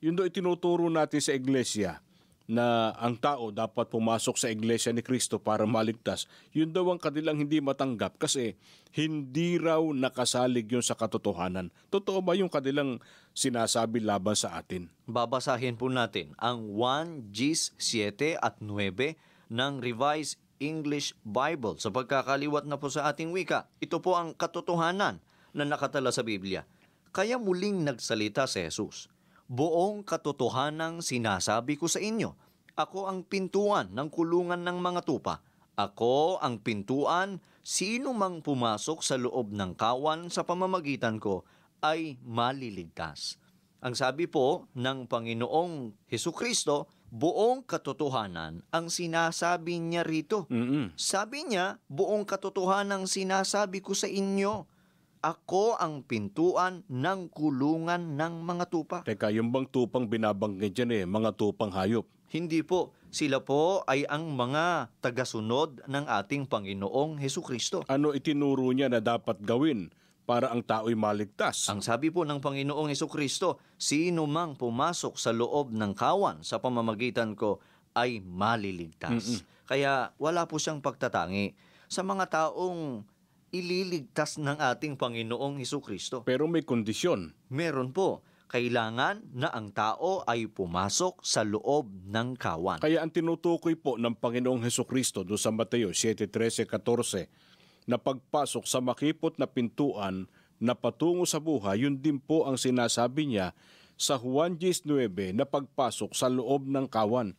yun 0.00 0.16
do 0.16 0.24
itinuturo 0.24 0.88
natin 0.88 1.20
sa 1.20 1.36
iglesia 1.36 2.00
na 2.48 2.96
ang 2.96 3.20
tao 3.20 3.52
dapat 3.52 3.92
pumasok 3.92 4.40
sa 4.40 4.48
iglesia 4.48 4.88
ni 4.88 5.04
Kristo 5.04 5.36
para 5.36 5.68
maligtas. 5.68 6.24
Yun 6.56 6.72
daw 6.72 6.88
ang 6.88 6.96
kanilang 6.96 7.36
hindi 7.36 7.60
matanggap 7.60 8.16
kasi 8.16 8.56
hindi 8.96 9.60
raw 9.60 9.84
nakasalig 9.84 10.64
yun 10.64 10.80
sa 10.80 10.96
katotohanan. 10.96 11.68
Totoo 11.92 12.24
ba 12.24 12.32
yung 12.32 12.48
kanilang 12.48 13.04
sinasabi 13.36 14.00
laban 14.00 14.32
sa 14.32 14.56
atin? 14.56 14.88
Babasahin 15.04 15.76
po 15.76 15.92
natin 15.92 16.32
ang 16.40 16.72
1 16.72 17.36
Gs 17.36 17.76
7 17.76 18.40
at 18.40 18.56
9 18.64 19.52
ng 19.52 19.72
Revised 19.84 20.40
English 20.58 21.12
Bible 21.22 21.76
sa 21.76 21.92
pagkakaliwat 21.92 22.64
na 22.64 22.80
po 22.80 22.88
sa 22.88 23.12
ating 23.12 23.28
wika. 23.28 23.68
Ito 23.84 24.00
po 24.00 24.16
ang 24.16 24.32
katotohanan 24.32 25.20
na 25.52 25.64
nakatala 25.68 26.10
sa 26.16 26.24
Biblia. 26.24 26.64
Kaya 27.12 27.36
muling 27.36 27.84
nagsalita 27.84 28.48
si 28.48 28.64
Jesus. 28.64 29.12
Buong 29.48 30.04
katotohanang 30.04 31.00
sinasabi 31.00 31.80
ko 31.80 31.88
sa 31.88 31.96
inyo, 32.04 32.36
ako 32.76 33.08
ang 33.08 33.24
pintuan 33.24 33.88
ng 33.96 34.12
kulungan 34.12 34.60
ng 34.60 34.76
mga 34.76 35.08
tupa. 35.08 35.40
Ako 35.72 36.36
ang 36.44 36.60
pintuan, 36.60 37.40
sino 37.64 38.12
mang 38.12 38.44
pumasok 38.44 39.00
sa 39.00 39.16
loob 39.16 39.56
ng 39.56 39.72
kawan 39.72 40.28
sa 40.28 40.44
pamamagitan 40.44 41.16
ko 41.16 41.48
ay 41.80 42.20
maliligtas. 42.28 43.40
Ang 43.80 43.96
sabi 43.96 44.28
po 44.28 44.68
ng 44.76 45.08
Panginoong 45.08 45.96
Heso 46.10 46.34
Kristo, 46.34 46.90
buong 47.08 47.64
katotohanan 47.64 48.60
ang 48.68 48.92
sinasabi 48.92 49.80
niya 49.80 50.04
rito. 50.04 50.44
Mm-mm. 50.52 50.92
Sabi 50.98 51.48
niya, 51.48 51.80
buong 51.88 52.28
katotohanan 52.28 53.00
ang 53.00 53.04
sinasabi 53.08 53.80
ko 53.80 53.96
sa 53.96 54.10
inyo. 54.10 54.68
Ako 55.18 55.74
ang 55.74 56.06
pintuan 56.06 56.86
ng 56.86 57.26
kulungan 57.34 58.14
ng 58.14 58.34
mga 58.46 58.64
tupa. 58.70 58.98
Teka, 59.02 59.34
yung 59.34 59.50
bang 59.50 59.66
tupang 59.66 60.06
binabanggit 60.06 60.70
dyan 60.70 60.90
eh, 60.94 61.02
mga 61.02 61.34
tupang 61.34 61.74
hayop. 61.74 62.06
Hindi 62.30 62.62
po. 62.62 62.94
Sila 63.10 63.42
po 63.42 63.82
ay 63.90 64.06
ang 64.06 64.30
mga 64.36 64.94
tagasunod 65.02 65.82
ng 65.90 66.04
ating 66.06 66.46
Panginoong 66.46 67.18
Heso 67.18 67.42
Kristo. 67.42 67.82
Ano 67.90 68.14
itinuro 68.14 68.70
niya 68.70 68.86
na 68.86 69.02
dapat 69.02 69.42
gawin 69.42 69.90
para 70.22 70.54
ang 70.54 70.62
tao'y 70.62 70.94
maligtas? 70.94 71.66
Ang 71.66 71.82
sabi 71.82 72.14
po 72.14 72.22
ng 72.22 72.38
Panginoong 72.38 72.86
Heso 72.86 73.10
Kristo, 73.10 73.58
sino 73.74 74.28
mang 74.30 74.54
pumasok 74.54 75.18
sa 75.18 75.34
loob 75.34 75.74
ng 75.74 75.98
kawan 75.98 76.46
sa 76.46 76.62
pamamagitan 76.62 77.34
ko 77.34 77.58
ay 77.96 78.22
maliligtas. 78.22 79.42
Kaya 79.66 80.14
wala 80.20 80.46
po 80.46 80.62
siyang 80.62 80.78
pagtatangi 80.78 81.58
sa 81.90 82.04
mga 82.04 82.28
taong 82.28 83.02
ililigtas 83.50 84.36
ng 84.36 84.60
ating 84.60 85.00
Panginoong 85.00 85.60
Heso 85.60 85.80
Kristo. 85.80 86.24
Pero 86.24 86.44
may 86.44 86.64
kondisyon. 86.64 87.32
Meron 87.48 87.96
po, 87.96 88.20
kailangan 88.48 89.28
na 89.36 89.52
ang 89.52 89.72
tao 89.72 90.24
ay 90.24 90.48
pumasok 90.48 91.20
sa 91.20 91.44
loob 91.44 91.88
ng 92.08 92.36
kawan. 92.36 92.80
Kaya 92.80 93.04
ang 93.04 93.12
tinutukoy 93.12 93.76
po 93.76 94.00
ng 94.00 94.16
Panginoong 94.16 94.64
Heso 94.64 94.88
Kristo 94.88 95.20
doon 95.24 95.40
sa 95.40 95.52
Mateo 95.52 95.92
7.13.14 95.92 97.88
na 97.88 97.96
pagpasok 97.96 98.64
sa 98.68 98.80
makipot 98.84 99.36
na 99.40 99.48
pintuan 99.48 100.28
na 100.58 100.74
patungo 100.74 101.24
sa 101.24 101.38
buhay, 101.38 101.86
yun 101.86 101.96
din 101.96 102.18
po 102.18 102.44
ang 102.44 102.58
sinasabi 102.58 103.30
niya 103.30 103.54
sa 103.98 104.18
Juan 104.18 104.58
19 104.60 105.08
na 105.32 105.46
pagpasok 105.46 106.12
sa 106.12 106.26
loob 106.28 106.66
ng 106.66 106.86
kawan. 106.90 107.32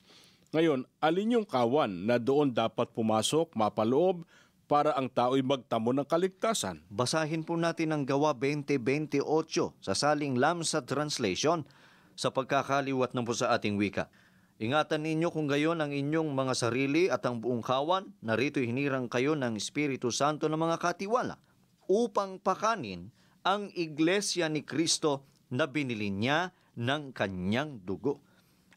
Ngayon, 0.49 0.89
alin 0.97 1.37
yung 1.37 1.47
kawan 1.47 2.09
na 2.09 2.17
doon 2.17 2.49
dapat 2.49 2.89
pumasok, 2.89 3.53
mapaloob, 3.53 4.25
para 4.69 4.93
ang 4.93 5.09
tao'y 5.09 5.41
magtamo 5.41 5.89
ng 5.97 6.05
kaligtasan? 6.05 6.85
Basahin 6.93 7.41
po 7.41 7.57
natin 7.57 7.89
ang 7.89 8.05
gawa 8.05 8.37
2028 8.37 9.25
sa 9.81 9.93
Saling 9.97 10.37
Lamsa 10.37 10.85
Translation 10.85 11.65
sa 12.13 12.29
pagkakaliwat 12.29 13.17
ng 13.17 13.25
po 13.25 13.33
sa 13.33 13.49
ating 13.57 13.81
wika. 13.81 14.13
Ingatan 14.61 15.09
ninyo 15.09 15.33
kung 15.33 15.49
gayon 15.49 15.81
ang 15.81 15.89
inyong 15.89 16.37
mga 16.37 16.53
sarili 16.53 17.09
at 17.09 17.25
ang 17.25 17.41
buong 17.41 17.65
kawan, 17.65 18.13
narito 18.21 18.61
hinirang 18.61 19.09
kayo 19.09 19.33
ng 19.33 19.57
Espiritu 19.57 20.13
Santo 20.13 20.45
ng 20.45 20.59
mga 20.59 20.77
katiwala 20.77 21.41
upang 21.89 22.37
pakanin 22.37 23.09
ang 23.41 23.73
iglesia 23.73 24.45
ni 24.51 24.61
Kristo 24.61 25.25
na 25.49 25.65
binili 25.65 26.13
niya 26.13 26.53
ng 26.77 27.09
kanyang 27.17 27.81
dugo. 27.81 28.21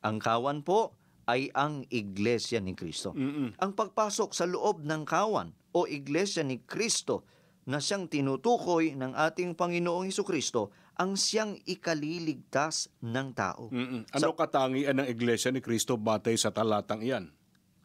Ang 0.01 0.17
kawan 0.23 0.65
po 0.65 0.97
ay 1.29 1.53
ang 1.55 1.87
iglesia 1.93 2.59
ni 2.59 2.75
Kristo. 2.75 3.15
Ang 3.59 3.73
pagpasok 3.75 4.35
sa 4.35 4.49
loob 4.49 4.83
ng 4.83 5.03
kawan 5.07 5.55
o 5.73 5.87
iglesia 5.87 6.43
ni 6.43 6.63
Kristo 6.63 7.27
na 7.67 7.79
siyang 7.79 8.11
tinutukoy 8.11 8.99
ng 8.99 9.15
ating 9.15 9.55
Panginoong 9.55 10.11
Heso 10.11 10.27
Kristo 10.27 10.75
ang 10.99 11.17
siyang 11.17 11.57
ikaliligtas 11.65 12.93
ng 13.01 13.29
tao. 13.33 13.73
Mm-mm. 13.73 14.07
Ano 14.13 14.37
katangian 14.37 15.01
ng 15.01 15.09
Iglesia 15.09 15.49
ni 15.49 15.65
Kristo 15.65 15.97
batay 15.97 16.37
sa 16.37 16.53
talatang 16.53 17.01
iyan? 17.01 17.33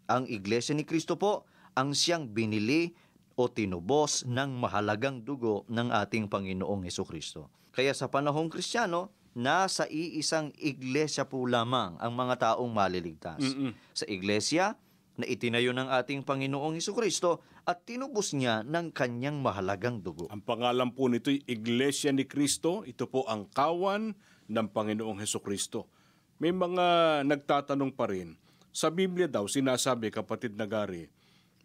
Ang 0.07 0.27
iglesia 0.27 0.75
ni 0.75 0.83
Kristo 0.83 1.15
po 1.15 1.47
ang 1.75 1.95
siyang 1.95 2.31
binili 2.31 2.95
o 3.37 3.47
tinubos 3.47 4.25
ng 4.25 4.57
mahalagang 4.57 5.21
dugo 5.21 5.63
ng 5.69 5.93
ating 5.93 6.25
Panginoong 6.27 6.87
Heso 6.87 7.05
Kristo. 7.05 7.53
Kaya 7.69 7.93
sa 7.93 8.09
panahong 8.09 8.49
Kristiyano, 8.49 9.13
nasa 9.37 9.85
iisang 9.85 10.49
iglesia 10.57 11.29
po 11.29 11.45
lamang 11.45 11.93
ang 12.01 12.11
mga 12.17 12.35
taong 12.41 12.73
maliligtas. 12.73 13.37
Mm-mm. 13.37 13.77
Sa 13.93 14.09
iglesia 14.09 14.73
na 15.17 15.25
itinayo 15.29 15.73
ng 15.73 15.93
ating 15.93 16.25
Panginoong 16.25 16.77
Heso 16.77 16.97
Kristo 16.97 17.45
at 17.65 17.85
tinubos 17.85 18.33
niya 18.33 18.65
ng 18.65 18.89
kanyang 18.93 19.41
mahalagang 19.41 20.01
dugo. 20.01 20.25
Ang 20.33 20.41
pangalan 20.45 20.93
po 20.93 21.09
nito'y 21.09 21.41
Iglesia 21.49 22.13
ni 22.13 22.25
Kristo. 22.29 22.85
Ito 22.85 23.09
po 23.09 23.25
ang 23.25 23.49
kawan 23.49 24.13
ng 24.49 24.67
Panginoong 24.73 25.17
Heso 25.21 25.41
Kristo. 25.41 25.89
May 26.37 26.53
mga 26.53 27.21
nagtatanong 27.25 27.97
pa 27.97 28.09
rin. 28.09 28.37
Sa 28.69 28.93
Biblia 28.93 29.25
daw, 29.25 29.49
sinasabi, 29.49 30.13
kapatid 30.13 30.53
na 30.53 30.69
Gary, 30.69 31.09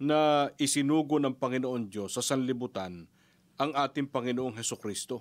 na 0.01 0.49
isinugo 0.57 1.21
ng 1.21 1.37
Panginoon 1.37 1.93
Diyos 1.93 2.17
sa 2.17 2.25
sanlibutan 2.25 3.05
ang 3.61 3.71
ating 3.77 4.09
Panginoong 4.09 4.57
Heso 4.57 4.81
Kristo. 4.81 5.21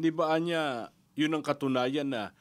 Hindi 0.00 0.10
ba 0.16 0.32
niya 0.40 0.90
yun 1.16 1.32
ang 1.32 1.42
katunayan 1.42 2.12
na 2.12 2.36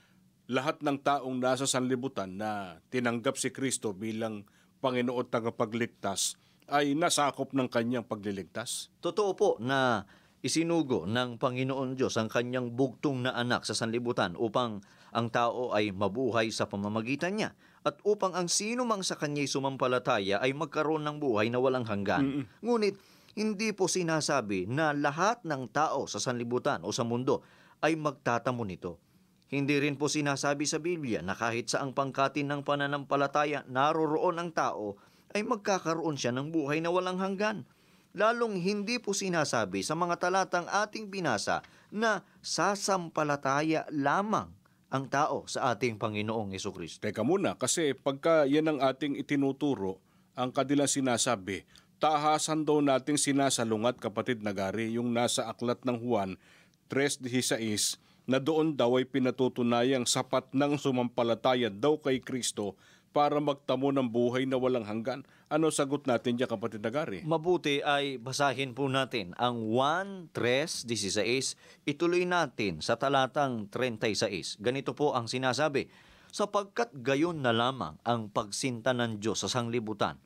lahat 0.46 0.84
ng 0.84 1.01
taong 1.01 1.41
nasa 1.41 1.65
sanlibutan 1.65 2.38
na 2.38 2.77
tinanggap 2.94 3.39
si 3.39 3.50
Kristo 3.50 3.96
bilang 3.96 4.46
Panginoon 4.84 5.25
tagapagligtas 5.25 6.38
ay 6.70 6.94
nasakop 6.94 7.55
ng 7.55 7.65
kanyang 7.72 8.05
pagliligtas? 8.05 8.94
Totoo 9.01 9.32
po 9.34 9.50
na 9.58 10.05
isinugo 10.46 11.10
ng 11.10 11.41
Panginoon 11.41 11.98
Diyos 11.98 12.22
ang 12.22 12.29
kanyang 12.29 12.77
bugtong 12.77 13.25
na 13.25 13.34
anak 13.34 13.65
sa 13.65 13.74
sanlibutan 13.74 14.38
upang 14.38 14.86
ang 15.10 15.27
tao 15.34 15.74
ay 15.74 15.89
mabuhay 15.89 16.53
sa 16.53 16.70
pamamagitan 16.70 17.34
niya 17.41 17.58
at 17.82 17.98
upang 18.05 18.38
ang 18.38 18.46
sino 18.46 18.86
mang 18.86 19.01
sa 19.01 19.17
kanya'y 19.17 19.50
sumampalataya 19.50 20.38
ay 20.44 20.53
magkaroon 20.53 21.01
ng 21.01 21.17
buhay 21.17 21.50
na 21.50 21.58
walang 21.58 21.88
hanggan. 21.89 22.46
Ngunit 22.62 23.00
hindi 23.34 23.74
po 23.74 23.89
sinasabi 23.89 24.70
na 24.70 24.94
lahat 24.94 25.41
ng 25.41 25.65
tao 25.74 26.05
sa 26.05 26.22
sanlibutan 26.22 26.86
o 26.86 26.94
sa 26.94 27.01
mundo 27.01 27.41
ay 27.82 27.98
magtatamo 28.00 28.63
nito. 28.63 29.01
Hindi 29.50 29.77
rin 29.77 29.96
po 29.96 30.10
sinasabi 30.10 30.65
sa 30.65 30.82
Biblia 30.82 31.22
na 31.22 31.38
kahit 31.38 31.70
sa 31.70 31.86
ang 31.86 31.94
pangkatin 31.94 32.50
ng 32.50 32.62
pananampalataya 32.65 33.63
naroroon 33.70 34.41
ang 34.41 34.51
tao 34.51 34.98
ay 35.36 35.46
magkakaroon 35.46 36.17
siya 36.17 36.34
ng 36.34 36.50
buhay 36.50 36.82
na 36.82 36.89
walang 36.89 37.22
hanggan. 37.22 37.67
Lalong 38.15 38.55
hindi 38.58 38.98
po 38.98 39.12
sinasabi 39.12 39.84
sa 39.84 39.91
mga 39.94 40.15
talatang 40.17 40.65
ating 40.72 41.12
binasa 41.12 41.60
na 41.91 42.24
sasampalataya 42.39 43.84
lamang 43.91 44.48
ang 44.88 45.12
tao 45.12 45.44
sa 45.51 45.75
ating 45.75 46.00
Panginoong 46.00 46.55
Yeso 46.55 46.72
Kristo. 46.72 47.03
Teka 47.03 47.27
muna, 47.27 47.60
kasi 47.60 47.91
pagka 47.91 48.48
yan 48.48 48.72
ang 48.72 48.79
ating 48.79 49.20
itinuturo, 49.20 50.00
ang 50.32 50.55
kanilang 50.55 50.88
sinasabi, 50.88 51.67
tahasan 52.00 52.63
daw 52.63 52.79
nating 52.79 53.20
sinasalungat 53.20 54.00
kapatid 54.00 54.39
Nagari, 54.39 54.96
yung 54.96 55.12
nasa 55.12 55.51
aklat 55.51 55.84
ng 55.84 56.00
Juan 56.00 56.39
3.16, 56.88 58.00
na 58.25 58.42
doon 58.42 58.74
daw 58.74 58.98
ay 58.98 59.06
pinatutunayang 59.06 60.10
sapat 60.10 60.50
ng 60.54 60.82
sumampalataya 60.82 61.70
daw 61.70 62.01
kay 62.01 62.22
Kristo 62.22 62.74
para 63.15 63.39
magtamo 63.39 63.96
ng 63.96 64.12
buhay 64.12 64.44
na 64.44 64.60
walang 64.60 64.84
hanggan. 64.84 65.24
Ano 65.48 65.72
sagot 65.72 66.04
natin 66.04 66.36
dyan 66.36 66.51
kapatid 66.51 66.84
Nagari? 66.84 67.24
Mabuti 67.24 67.80
ay 67.80 68.20
basahin 68.20 68.75
po 68.75 68.92
natin 68.92 69.32
ang 69.39 69.72
1.3.16. 69.72 71.88
Ituloy 71.88 72.27
natin 72.27 72.84
sa 72.84 73.00
talatang 73.00 73.72
36. 73.72 74.60
Ganito 74.60 74.92
po 74.92 75.15
ang 75.15 75.32
sinasabi, 75.32 75.88
sapagkat 76.36 76.92
gayon 77.00 77.39
na 77.39 77.56
lamang 77.56 77.96
ang 78.04 78.27
pagsinta 78.27 78.92
ng 78.92 79.24
Diyos 79.24 79.39
sa 79.39 79.48
sanglibutan, 79.48 80.20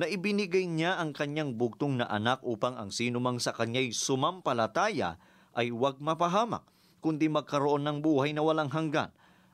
na 0.00 0.08
ibinigay 0.08 0.64
niya 0.64 0.96
ang 0.96 1.12
kanyang 1.12 1.60
bugtong 1.60 2.00
na 2.00 2.08
anak 2.08 2.40
upang 2.40 2.80
ang 2.80 2.88
sinumang 2.88 3.36
sa 3.36 3.52
kanya'y 3.52 3.92
sumampalataya 3.92 5.20
ay 5.56 5.72
huwag 5.72 6.00
mapahamak, 6.00 6.64
kundi 7.02 7.28
magkaroon 7.28 7.84
ng 7.84 7.98
buhay 8.00 8.32
na 8.32 8.40
walang 8.44 8.70
hanggan. 8.70 9.12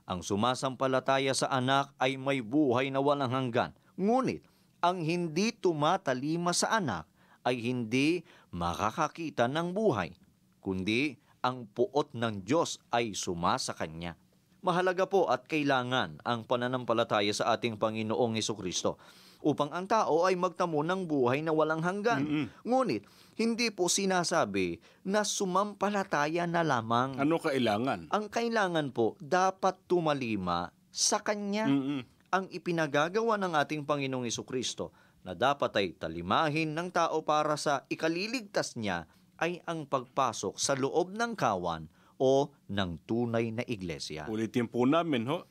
Ang 0.09 0.25
sumasampalataya 0.25 1.37
sa 1.37 1.53
anak 1.53 1.93
ay 2.01 2.17
may 2.17 2.41
buhay 2.41 2.89
na 2.89 3.03
walang 3.03 3.29
hanggan. 3.29 3.77
Ngunit, 4.01 4.41
ang 4.79 5.03
hindi 5.03 5.51
tumatalima 5.53 6.55
sa 6.55 6.79
anak 6.79 7.05
ay 7.43 7.59
hindi 7.59 8.23
makakakita 8.55 9.51
ng 9.51 9.75
buhay, 9.75 10.15
kundi 10.63 11.19
ang 11.43 11.67
puot 11.71 12.15
ng 12.15 12.43
Diyos 12.47 12.79
ay 12.95 13.15
sumasa 13.15 13.75
kanya. 13.75 14.15
Mahalaga 14.59 15.07
po 15.07 15.31
at 15.31 15.47
kailangan 15.47 16.19
ang 16.27 16.43
pananampalataya 16.43 17.31
sa 17.31 17.55
ating 17.55 17.79
Panginoong 17.79 18.35
Kristo 18.39 18.99
upang 19.43 19.71
ang 19.71 19.87
tao 19.87 20.27
ay 20.27 20.35
magtamo 20.35 20.83
ng 20.83 21.07
buhay 21.07 21.43
na 21.43 21.55
walang 21.55 21.83
hanggan. 21.83 22.51
Ngunit, 22.67 23.07
hindi 23.39 23.71
po 23.71 23.87
sinasabi 23.87 24.83
na 25.07 25.23
sumampalataya 25.23 26.45
na 26.51 26.67
lamang. 26.67 27.15
Ano 27.23 27.39
kailangan? 27.39 28.11
Ang 28.11 28.27
kailangan 28.27 28.91
po, 28.91 29.15
dapat 29.23 29.79
tumalima 29.87 30.75
sa 30.91 31.23
Kanya 31.23 31.71
Mm-mm. 31.71 32.03
ang 32.35 32.51
ipinagagawa 32.51 33.39
ng 33.39 33.55
ating 33.55 33.87
Panginoong 33.87 34.27
Kristo 34.43 34.91
na 35.23 35.39
dapat 35.39 35.71
ay 35.79 35.87
talimahin 35.95 36.75
ng 36.75 36.91
tao 36.91 37.23
para 37.23 37.55
sa 37.55 37.87
ikaliligtas 37.87 38.75
niya 38.75 39.07
ay 39.39 39.63
ang 39.71 39.87
pagpasok 39.87 40.59
sa 40.59 40.75
loob 40.75 41.15
ng 41.15 41.39
kawan 41.39 41.87
o 42.19 42.51
ng 42.67 42.91
tunay 43.07 43.55
na 43.55 43.63
iglesia. 43.63 44.27
Ulitin 44.27 44.67
po 44.67 44.83
namin, 44.83 45.31
ho. 45.31 45.47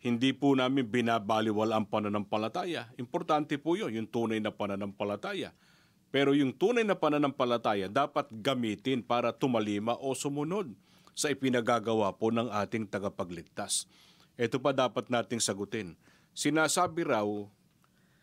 Hindi 0.00 0.32
po 0.32 0.56
namin 0.56 0.88
binabaliwala 0.88 1.76
ang 1.76 1.84
pananampalataya. 1.84 2.88
Importante 2.96 3.60
po 3.60 3.76
yun, 3.76 3.92
yung 3.92 4.08
tunay 4.08 4.40
na 4.40 4.48
pananampalataya. 4.48 5.52
Pero 6.08 6.32
yung 6.32 6.56
tunay 6.56 6.82
na 6.82 6.96
pananampalataya 6.96 7.86
dapat 7.86 8.32
gamitin 8.32 9.04
para 9.04 9.30
tumalima 9.30 9.94
o 10.00 10.16
sumunod 10.16 10.72
sa 11.12 11.28
ipinagagawa 11.28 12.16
po 12.16 12.32
ng 12.32 12.48
ating 12.48 12.88
tagapagligtas. 12.88 13.84
Ito 14.40 14.56
pa 14.56 14.72
dapat 14.72 15.12
nating 15.12 15.38
sagutin. 15.38 16.00
Sinasabi 16.32 17.04
raw 17.04 17.28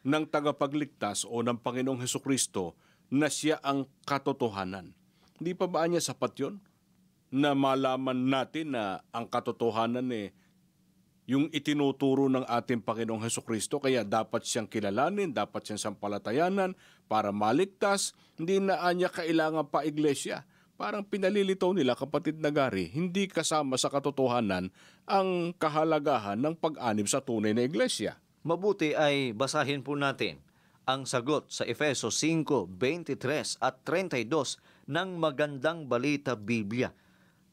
ng 0.01 0.23
tagapagligtas 0.25 1.29
o 1.29 1.45
ng 1.45 1.61
Panginoong 1.61 2.01
Heso 2.01 2.17
Kristo 2.17 2.73
na 3.13 3.29
siya 3.29 3.61
ang 3.61 3.85
katotohanan. 4.03 4.97
Hindi 5.37 5.53
pa 5.53 5.69
ba 5.69 5.85
niya 5.85 6.01
sapat 6.01 6.33
yon? 6.41 6.57
Na 7.29 7.53
malaman 7.53 8.33
natin 8.33 8.73
na 8.73 9.05
ang 9.13 9.29
katotohanan 9.29 10.09
eh, 10.09 10.33
yung 11.27 11.51
itinuturo 11.51 12.31
ng 12.31 12.47
ating 12.47 12.79
Panginoong 12.79 13.19
Heso 13.27 13.43
Kristo, 13.43 13.83
kaya 13.83 14.07
dapat 14.07 14.47
siyang 14.47 14.65
kilalanin, 14.65 15.35
dapat 15.35 15.67
siyang 15.67 15.91
sampalatayanan 15.91 16.71
para 17.11 17.35
maligtas, 17.35 18.15
hindi 18.39 18.63
na 18.63 18.79
anya 18.87 19.11
kailangan 19.11 19.67
pa 19.67 19.83
iglesia. 19.83 20.47
Parang 20.79 21.03
pinalilitaw 21.03 21.75
nila 21.75 21.99
kapatid 21.99 22.39
na 22.39 22.47
gari, 22.47 22.87
hindi 22.87 23.27
kasama 23.27 23.75
sa 23.75 23.91
katotohanan 23.91 24.71
ang 25.03 25.51
kahalagahan 25.59 26.39
ng 26.39 26.55
pag-anib 26.55 27.11
sa 27.11 27.19
tunay 27.19 27.51
na 27.51 27.67
iglesia. 27.67 28.15
Mabuti 28.47 28.95
ay 28.95 29.35
basahin 29.35 29.83
po 29.83 29.99
natin 29.99 30.39
ang 30.87 31.03
sagot 31.03 31.51
sa 31.51 31.67
Efeso 31.67 32.07
5:23 32.07 33.59
at 33.59 33.83
32 33.83 34.55
ng 34.87 35.19
Magandang 35.19 35.91
Balita 35.91 36.39
Biblia 36.39 36.95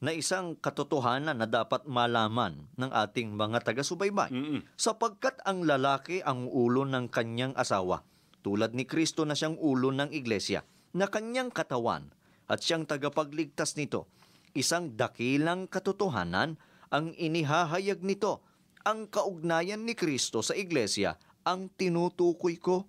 na 0.05 0.13
isang 0.13 0.53
katotohanan 0.61 1.41
na 1.41 1.49
dapat 1.49 1.89
malaman 1.89 2.69
ng 2.77 2.91
ating 2.93 3.33
mga 3.33 3.65
taga-subaybay. 3.65 4.29
Mm-mm. 4.29 4.61
Sapagkat 4.77 5.41
ang 5.49 5.65
lalaki 5.65 6.21
ang 6.21 6.45
ulo 6.45 6.85
ng 6.85 7.09
kanyang 7.09 7.57
asawa, 7.57 8.05
tulad 8.45 8.77
ni 8.77 8.85
Kristo 8.85 9.25
na 9.25 9.33
siyang 9.33 9.57
ulo 9.57 9.89
ng 9.89 10.13
iglesia, 10.13 10.61
na 10.93 11.09
kanyang 11.09 11.49
katawan 11.49 12.13
at 12.53 12.61
siyang 12.61 12.85
tagapagligtas 12.85 13.81
nito. 13.81 14.13
Isang 14.53 14.93
dakilang 14.93 15.73
katotohanan 15.73 16.61
ang 16.93 17.17
inihahayag 17.17 18.05
nito. 18.05 18.45
Ang 18.85 19.09
kaugnayan 19.09 19.89
ni 19.89 19.97
Kristo 19.97 20.45
sa 20.45 20.53
iglesia 20.53 21.17
ang 21.49 21.73
tinutukoy 21.73 22.61
ko. 22.61 22.85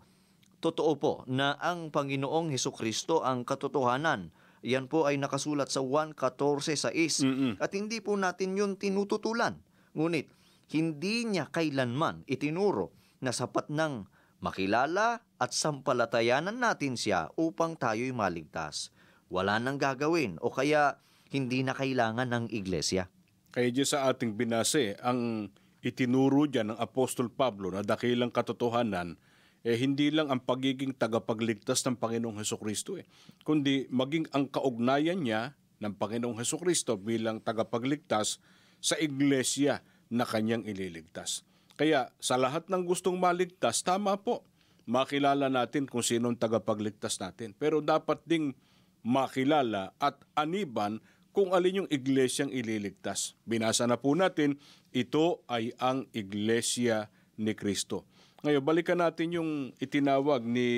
Totoo 0.59 0.91
po 0.99 1.13
na 1.31 1.55
ang 1.63 1.87
Panginoong 1.87 2.51
Heso 2.51 2.75
Kristo 2.75 3.23
ang 3.23 3.47
katotohanan. 3.47 4.35
Yan 4.65 4.89
po 4.89 5.05
ay 5.05 5.21
nakasulat 5.21 5.69
sa 5.69 5.85
1.14.6 5.85 7.21
Mm-mm. 7.21 7.53
at 7.61 7.69
hindi 7.77 8.01
po 8.01 8.17
natin 8.17 8.57
yun 8.57 8.73
tinututulan. 8.81 9.61
Ngunit, 9.93 10.33
hindi 10.73 11.29
niya 11.29 11.53
kailanman 11.53 12.25
itinuro 12.25 12.89
na 13.21 13.29
sapat 13.29 13.69
ng 13.69 14.09
makilala 14.41 15.21
at 15.37 15.53
sampalatayanan 15.53 16.57
natin 16.57 16.97
siya 16.97 17.29
upang 17.37 17.77
tayo'y 17.77 18.09
maligtas. 18.09 18.89
Wala 19.29 19.61
nang 19.61 19.77
gagawin 19.77 20.41
o 20.41 20.49
kaya 20.49 20.97
hindi 21.29 21.61
na 21.61 21.77
kailangan 21.77 22.25
ng 22.25 22.45
iglesia. 22.49 23.05
Kaya 23.53 23.69
dyan 23.69 23.87
sa 23.87 24.09
ating 24.09 24.33
binase, 24.33 24.97
ang 24.99 25.49
itinuro 25.85 26.49
dyan 26.49 26.73
ng 26.73 26.79
Apostol 26.81 27.29
Pablo 27.29 27.69
na 27.69 27.85
dakilang 27.85 28.33
katotohanan, 28.33 29.21
eh 29.65 29.73
hindi 29.81 30.13
lang 30.13 30.29
ang 30.29 30.45
pagiging 30.45 30.93
tagapagligtas 30.93 31.81
ng 31.89 31.97
Panginoong 31.97 32.37
Heso 32.37 32.61
Kristo 32.61 33.01
eh, 33.01 33.09
kundi 33.41 33.89
maging 33.89 34.29
ang 34.29 34.45
kaugnayan 34.45 35.25
niya 35.25 35.57
ng 35.81 35.97
Panginoong 35.97 36.37
Heso 36.37 36.61
Kristo 36.61 37.01
bilang 37.01 37.41
tagapagligtas 37.41 38.37
sa 38.77 38.95
iglesia 39.01 39.81
na 40.13 40.23
kanyang 40.23 40.69
ililigtas. 40.69 41.41
Kaya 41.75 42.13
sa 42.21 42.37
lahat 42.37 42.69
ng 42.69 42.85
gustong 42.85 43.17
maligtas, 43.17 43.81
tama 43.81 44.15
po, 44.21 44.45
makilala 44.85 45.49
natin 45.49 45.89
kung 45.89 46.05
sino 46.05 46.29
ang 46.29 46.37
tagapagligtas 46.37 47.17
natin. 47.19 47.51
Pero 47.57 47.81
dapat 47.81 48.21
ding 48.23 48.53
makilala 49.01 49.91
at 49.99 50.21
aniban 50.37 51.01
kung 51.35 51.51
alin 51.51 51.83
yung 51.83 51.91
iglesyang 51.91 52.53
ililigtas. 52.53 53.35
Binasa 53.43 53.83
na 53.89 53.99
po 53.99 54.15
natin, 54.15 54.55
ito 54.95 55.43
ay 55.51 55.75
ang 55.81 56.07
iglesia 56.15 57.11
ni 57.35 57.51
Kristo. 57.51 58.07
Ngayon, 58.45 58.61
balikan 58.61 59.01
natin 59.01 59.41
yung 59.41 59.51
itinawag 59.81 60.45
ni 60.45 60.69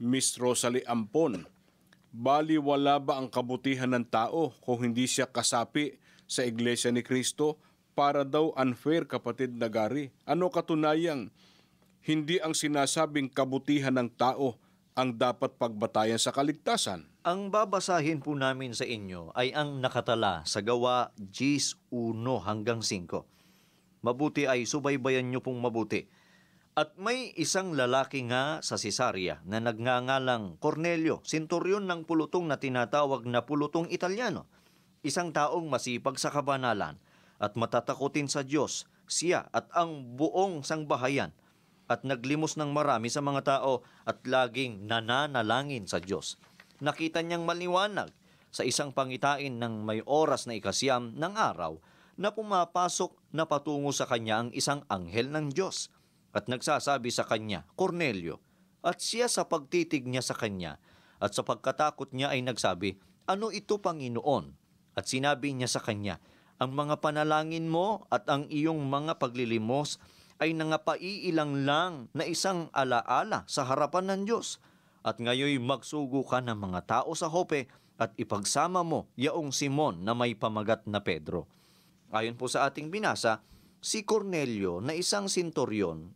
Miss 0.00 0.40
Rosalie 0.40 0.80
Ampon. 0.88 1.44
Bali 2.08 2.56
wala 2.56 2.96
ba 2.96 3.20
ang 3.20 3.28
kabutihan 3.28 3.92
ng 3.92 4.08
tao 4.08 4.48
kung 4.64 4.88
hindi 4.88 5.04
siya 5.04 5.28
kasapi 5.28 6.00
sa 6.24 6.40
iglesia 6.40 6.88
ni 6.88 7.04
Kristo 7.04 7.60
para 7.92 8.24
daw 8.24 8.56
unfair 8.56 9.04
kapatid 9.04 9.60
na 9.60 9.68
gari? 9.68 10.08
Ano 10.24 10.48
katunayang 10.48 11.28
hindi 12.00 12.40
ang 12.40 12.56
sinasabing 12.56 13.28
kabutihan 13.28 14.00
ng 14.00 14.08
tao 14.16 14.56
ang 14.96 15.12
dapat 15.12 15.60
pagbatayan 15.60 16.16
sa 16.16 16.32
kaligtasan? 16.32 17.04
Ang 17.28 17.52
babasahin 17.52 18.24
po 18.24 18.32
namin 18.32 18.72
sa 18.72 18.88
inyo 18.88 19.36
ay 19.36 19.52
ang 19.52 19.84
nakatala 19.84 20.48
sa 20.48 20.64
gawa 20.64 21.12
10.1 21.20 21.76
hanggang 22.40 22.80
5. 22.80 23.20
Mabuti 24.00 24.48
ay 24.48 24.64
subaybayan 24.64 25.28
nyo 25.28 25.44
pong 25.44 25.60
mabuti. 25.60 26.08
At 26.80 26.96
may 26.96 27.36
isang 27.36 27.76
lalaki 27.76 28.24
nga 28.24 28.64
sa 28.64 28.80
Cesarea 28.80 29.44
na 29.44 29.60
nagngangalang 29.60 30.56
Cornelio, 30.56 31.20
senturyon 31.28 31.84
ng 31.84 32.08
pulutong 32.08 32.48
na 32.48 32.56
tinatawag 32.56 33.28
na 33.28 33.44
pulutong 33.44 33.92
Italiano. 33.92 34.48
Isang 35.04 35.28
taong 35.28 35.68
masipag 35.68 36.16
sa 36.16 36.32
kabanalan 36.32 36.96
at 37.36 37.52
matatakotin 37.52 38.32
sa 38.32 38.40
Diyos, 38.40 38.88
siya 39.04 39.52
at 39.52 39.68
ang 39.76 40.16
buong 40.16 40.64
sangbahayan 40.64 41.36
at 41.84 42.00
naglimos 42.08 42.56
ng 42.56 42.72
marami 42.72 43.12
sa 43.12 43.20
mga 43.20 43.60
tao 43.60 43.84
at 44.08 44.24
laging 44.24 44.88
nananalangin 44.88 45.84
sa 45.84 46.00
Diyos. 46.00 46.40
Nakita 46.80 47.20
niyang 47.20 47.44
maliwanag 47.44 48.08
sa 48.48 48.64
isang 48.64 48.96
pangitain 48.96 49.60
ng 49.60 49.84
may 49.84 50.00
oras 50.08 50.48
na 50.48 50.56
ikasyam 50.56 51.12
ng 51.12 51.34
araw 51.36 51.76
na 52.16 52.32
pumapasok 52.32 53.12
na 53.36 53.44
patungo 53.44 53.92
sa 53.92 54.08
kanya 54.08 54.40
ang 54.40 54.48
isang 54.56 54.80
anghel 54.88 55.28
ng 55.28 55.52
Diyos 55.52 55.92
at 56.30 56.46
nagsasabi 56.46 57.10
sa 57.10 57.26
kanya, 57.26 57.66
Cornelio, 57.74 58.38
at 58.80 59.02
siya 59.02 59.28
sa 59.28 59.44
pagtitig 59.44 60.08
niya 60.08 60.24
sa 60.24 60.32
kanya 60.32 60.80
at 61.20 61.36
sa 61.36 61.44
pagkatakot 61.44 62.16
niya 62.16 62.32
ay 62.32 62.40
nagsabi, 62.40 62.96
Ano 63.28 63.52
ito, 63.52 63.78
Panginoon? 63.78 64.56
At 64.96 65.06
sinabi 65.06 65.52
niya 65.52 65.68
sa 65.68 65.84
kanya, 65.84 66.18
Ang 66.56 66.72
mga 66.72 67.04
panalangin 67.04 67.68
mo 67.68 68.08
at 68.08 68.24
ang 68.32 68.48
iyong 68.48 68.88
mga 68.88 69.20
paglilimos 69.20 70.00
ay 70.40 70.56
nangapaiilang 70.56 71.68
lang 71.68 72.08
na 72.16 72.24
isang 72.24 72.72
alaala 72.72 73.44
sa 73.44 73.68
harapan 73.68 74.08
ng 74.08 74.20
Diyos. 74.24 74.56
At 75.04 75.20
ngayoy 75.20 75.60
magsugo 75.60 76.24
ka 76.24 76.40
ng 76.40 76.56
mga 76.56 76.80
tao 76.88 77.12
sa 77.12 77.28
Hope 77.28 77.68
at 78.00 78.16
ipagsama 78.16 78.80
mo 78.80 79.12
yaong 79.20 79.52
Simon 79.52 80.00
na 80.00 80.16
may 80.16 80.32
pamagat 80.32 80.88
na 80.88 81.04
Pedro. 81.04 81.44
Ayon 82.08 82.40
po 82.40 82.48
sa 82.48 82.64
ating 82.64 82.88
binasa, 82.88 83.44
si 83.84 84.04
Cornelio 84.08 84.80
na 84.80 84.96
isang 84.96 85.28
sintoryon, 85.28 86.12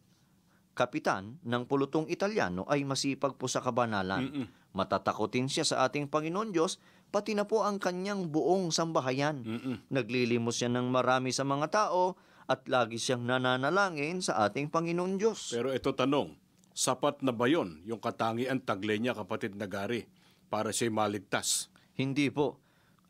kapitan 0.75 1.39
ng 1.47 1.63
pulutong 1.65 2.11
Italiano 2.11 2.67
ay 2.67 2.83
masipag 2.83 3.39
po 3.39 3.47
sa 3.47 3.63
kabanalan. 3.63 4.27
Mm-mm. 4.27 4.47
Matatakotin 4.75 5.47
siya 5.47 5.63
sa 5.63 5.87
ating 5.87 6.11
Panginoon 6.11 6.51
Diyos, 6.51 6.83
pati 7.15 7.39
na 7.39 7.47
po 7.47 7.63
ang 7.63 7.79
kanyang 7.79 8.27
buong 8.29 8.75
sambahayan. 8.75 9.47
Mm-mm. 9.47 9.77
Naglilimos 9.89 10.59
siya 10.59 10.69
ng 10.75 10.91
marami 10.91 11.31
sa 11.31 11.47
mga 11.47 11.71
tao 11.71 12.19
at 12.51 12.67
lagi 12.67 12.99
siyang 12.99 13.25
nananalangin 13.25 14.21
sa 14.21 14.45
ating 14.45 14.69
Panginoon 14.69 15.15
Diyos. 15.17 15.55
Pero 15.55 15.71
ito 15.71 15.95
tanong, 15.95 16.35
sapat 16.75 17.23
na 17.23 17.31
ba 17.31 17.47
yon 17.47 17.81
yung 17.87 18.03
katangian 18.03 18.59
taglay 18.61 18.99
niya 18.99 19.15
kapatid 19.15 19.55
na 19.55 19.71
gari 19.71 20.11
para 20.51 20.75
siya 20.75 20.91
maligtas? 20.91 21.71
Hindi 21.95 22.29
po. 22.35 22.59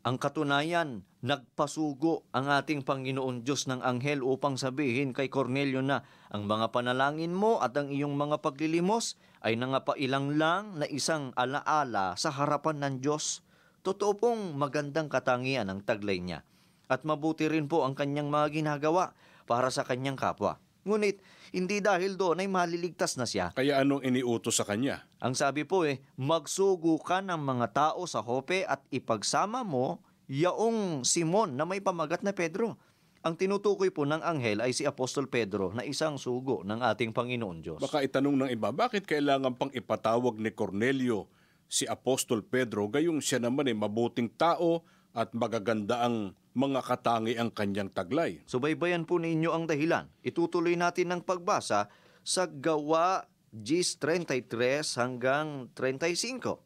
Ang 0.05 0.21
katunayan, 0.21 1.01
nagpasugo 1.25 2.29
ang 2.29 2.45
ating 2.45 2.85
Panginoon 2.85 3.41
Diyos 3.41 3.65
ng 3.65 3.81
anghel 3.81 4.21
upang 4.21 4.53
sabihin 4.53 5.17
kay 5.17 5.33
Cornelio 5.33 5.81
na 5.81 6.05
ang 6.29 6.45
mga 6.45 6.69
panalangin 6.69 7.33
mo 7.33 7.57
at 7.57 7.73
ang 7.73 7.89
iyong 7.89 8.13
mga 8.13 8.37
paglilimos 8.45 9.17
ay 9.41 9.57
nangapailang 9.57 10.37
lang 10.37 10.77
na 10.77 10.85
isang 10.85 11.33
alaala 11.33 12.13
sa 12.21 12.29
harapan 12.29 12.85
ng 12.85 12.95
Diyos. 13.01 13.41
Totoo 13.81 14.13
pong 14.13 14.53
magandang 14.53 15.09
katangian 15.09 15.73
ang 15.73 15.81
taglay 15.81 16.21
niya 16.21 16.45
at 16.85 17.01
mabuti 17.01 17.49
rin 17.49 17.65
po 17.65 17.81
ang 17.81 17.97
kanyang 17.97 18.29
mga 18.29 18.61
ginagawa 18.61 19.17
para 19.49 19.73
sa 19.73 19.81
kanyang 19.81 20.21
kapwa. 20.21 20.61
Ngunit 20.85 21.17
hindi 21.49 21.81
dahil 21.81 22.13
doon 22.13 22.45
ay 22.45 22.49
maliligtas 22.49 23.17
na 23.17 23.25
siya. 23.25 23.49
Kaya 23.57 23.81
anong 23.81 24.05
iniutos 24.05 24.61
sa 24.61 24.69
kanya? 24.69 25.09
Ang 25.17 25.33
sabi 25.33 25.65
po 25.65 25.81
eh, 25.81 25.97
magsugo 26.13 27.01
ka 27.01 27.25
ng 27.25 27.41
mga 27.41 27.67
tao 27.73 28.05
sa 28.05 28.21
hope 28.21 28.61
at 28.69 28.85
ipagsama 28.93 29.65
mo 29.65 29.97
yaong 30.29 31.01
Simon 31.01 31.57
na 31.57 31.65
may 31.65 31.81
pamagat 31.81 32.21
na 32.21 32.37
Pedro. 32.37 32.77
Ang 33.25 33.33
tinutukoy 33.33 33.89
po 33.89 34.05
ng 34.05 34.21
anghel 34.21 34.61
ay 34.61 34.77
si 34.77 34.85
Apostol 34.85 35.25
Pedro 35.25 35.73
na 35.73 35.81
isang 35.81 36.21
sugo 36.21 36.61
ng 36.61 36.77
ating 36.77 37.09
Panginoon 37.09 37.57
Diyos. 37.65 37.81
Baka 37.81 38.05
itanong 38.05 38.45
ng 38.45 38.49
iba, 38.53 38.69
bakit 38.69 39.09
kailangan 39.09 39.57
pang 39.57 39.73
ipatawag 39.73 40.37
ni 40.37 40.53
Cornelio 40.53 41.25
si 41.65 41.89
Apostol 41.89 42.45
Pedro 42.45 42.85
gayong 42.85 43.17
siya 43.17 43.41
naman 43.41 43.65
ay 43.65 43.73
mabuting 43.73 44.29
tao 44.29 44.85
at 45.15 45.31
magaganda 45.31 46.03
ang 46.03 46.35
mga 46.51 46.83
katangi 46.83 47.39
ang 47.39 47.49
kanyang 47.49 47.89
taglay? 47.89 48.43
Subaybayan 48.43 49.07
po 49.07 49.15
ninyo 49.15 49.49
ang 49.55 49.65
dahilan. 49.65 50.11
Itutuloy 50.21 50.75
natin 50.75 51.15
ang 51.15 51.23
pagbasa 51.23 51.87
sa 52.21 52.43
gawa 52.45 53.23
Gis 53.55 53.95
33 54.03 54.83
hanggang 54.99 55.71
35. 55.71 56.59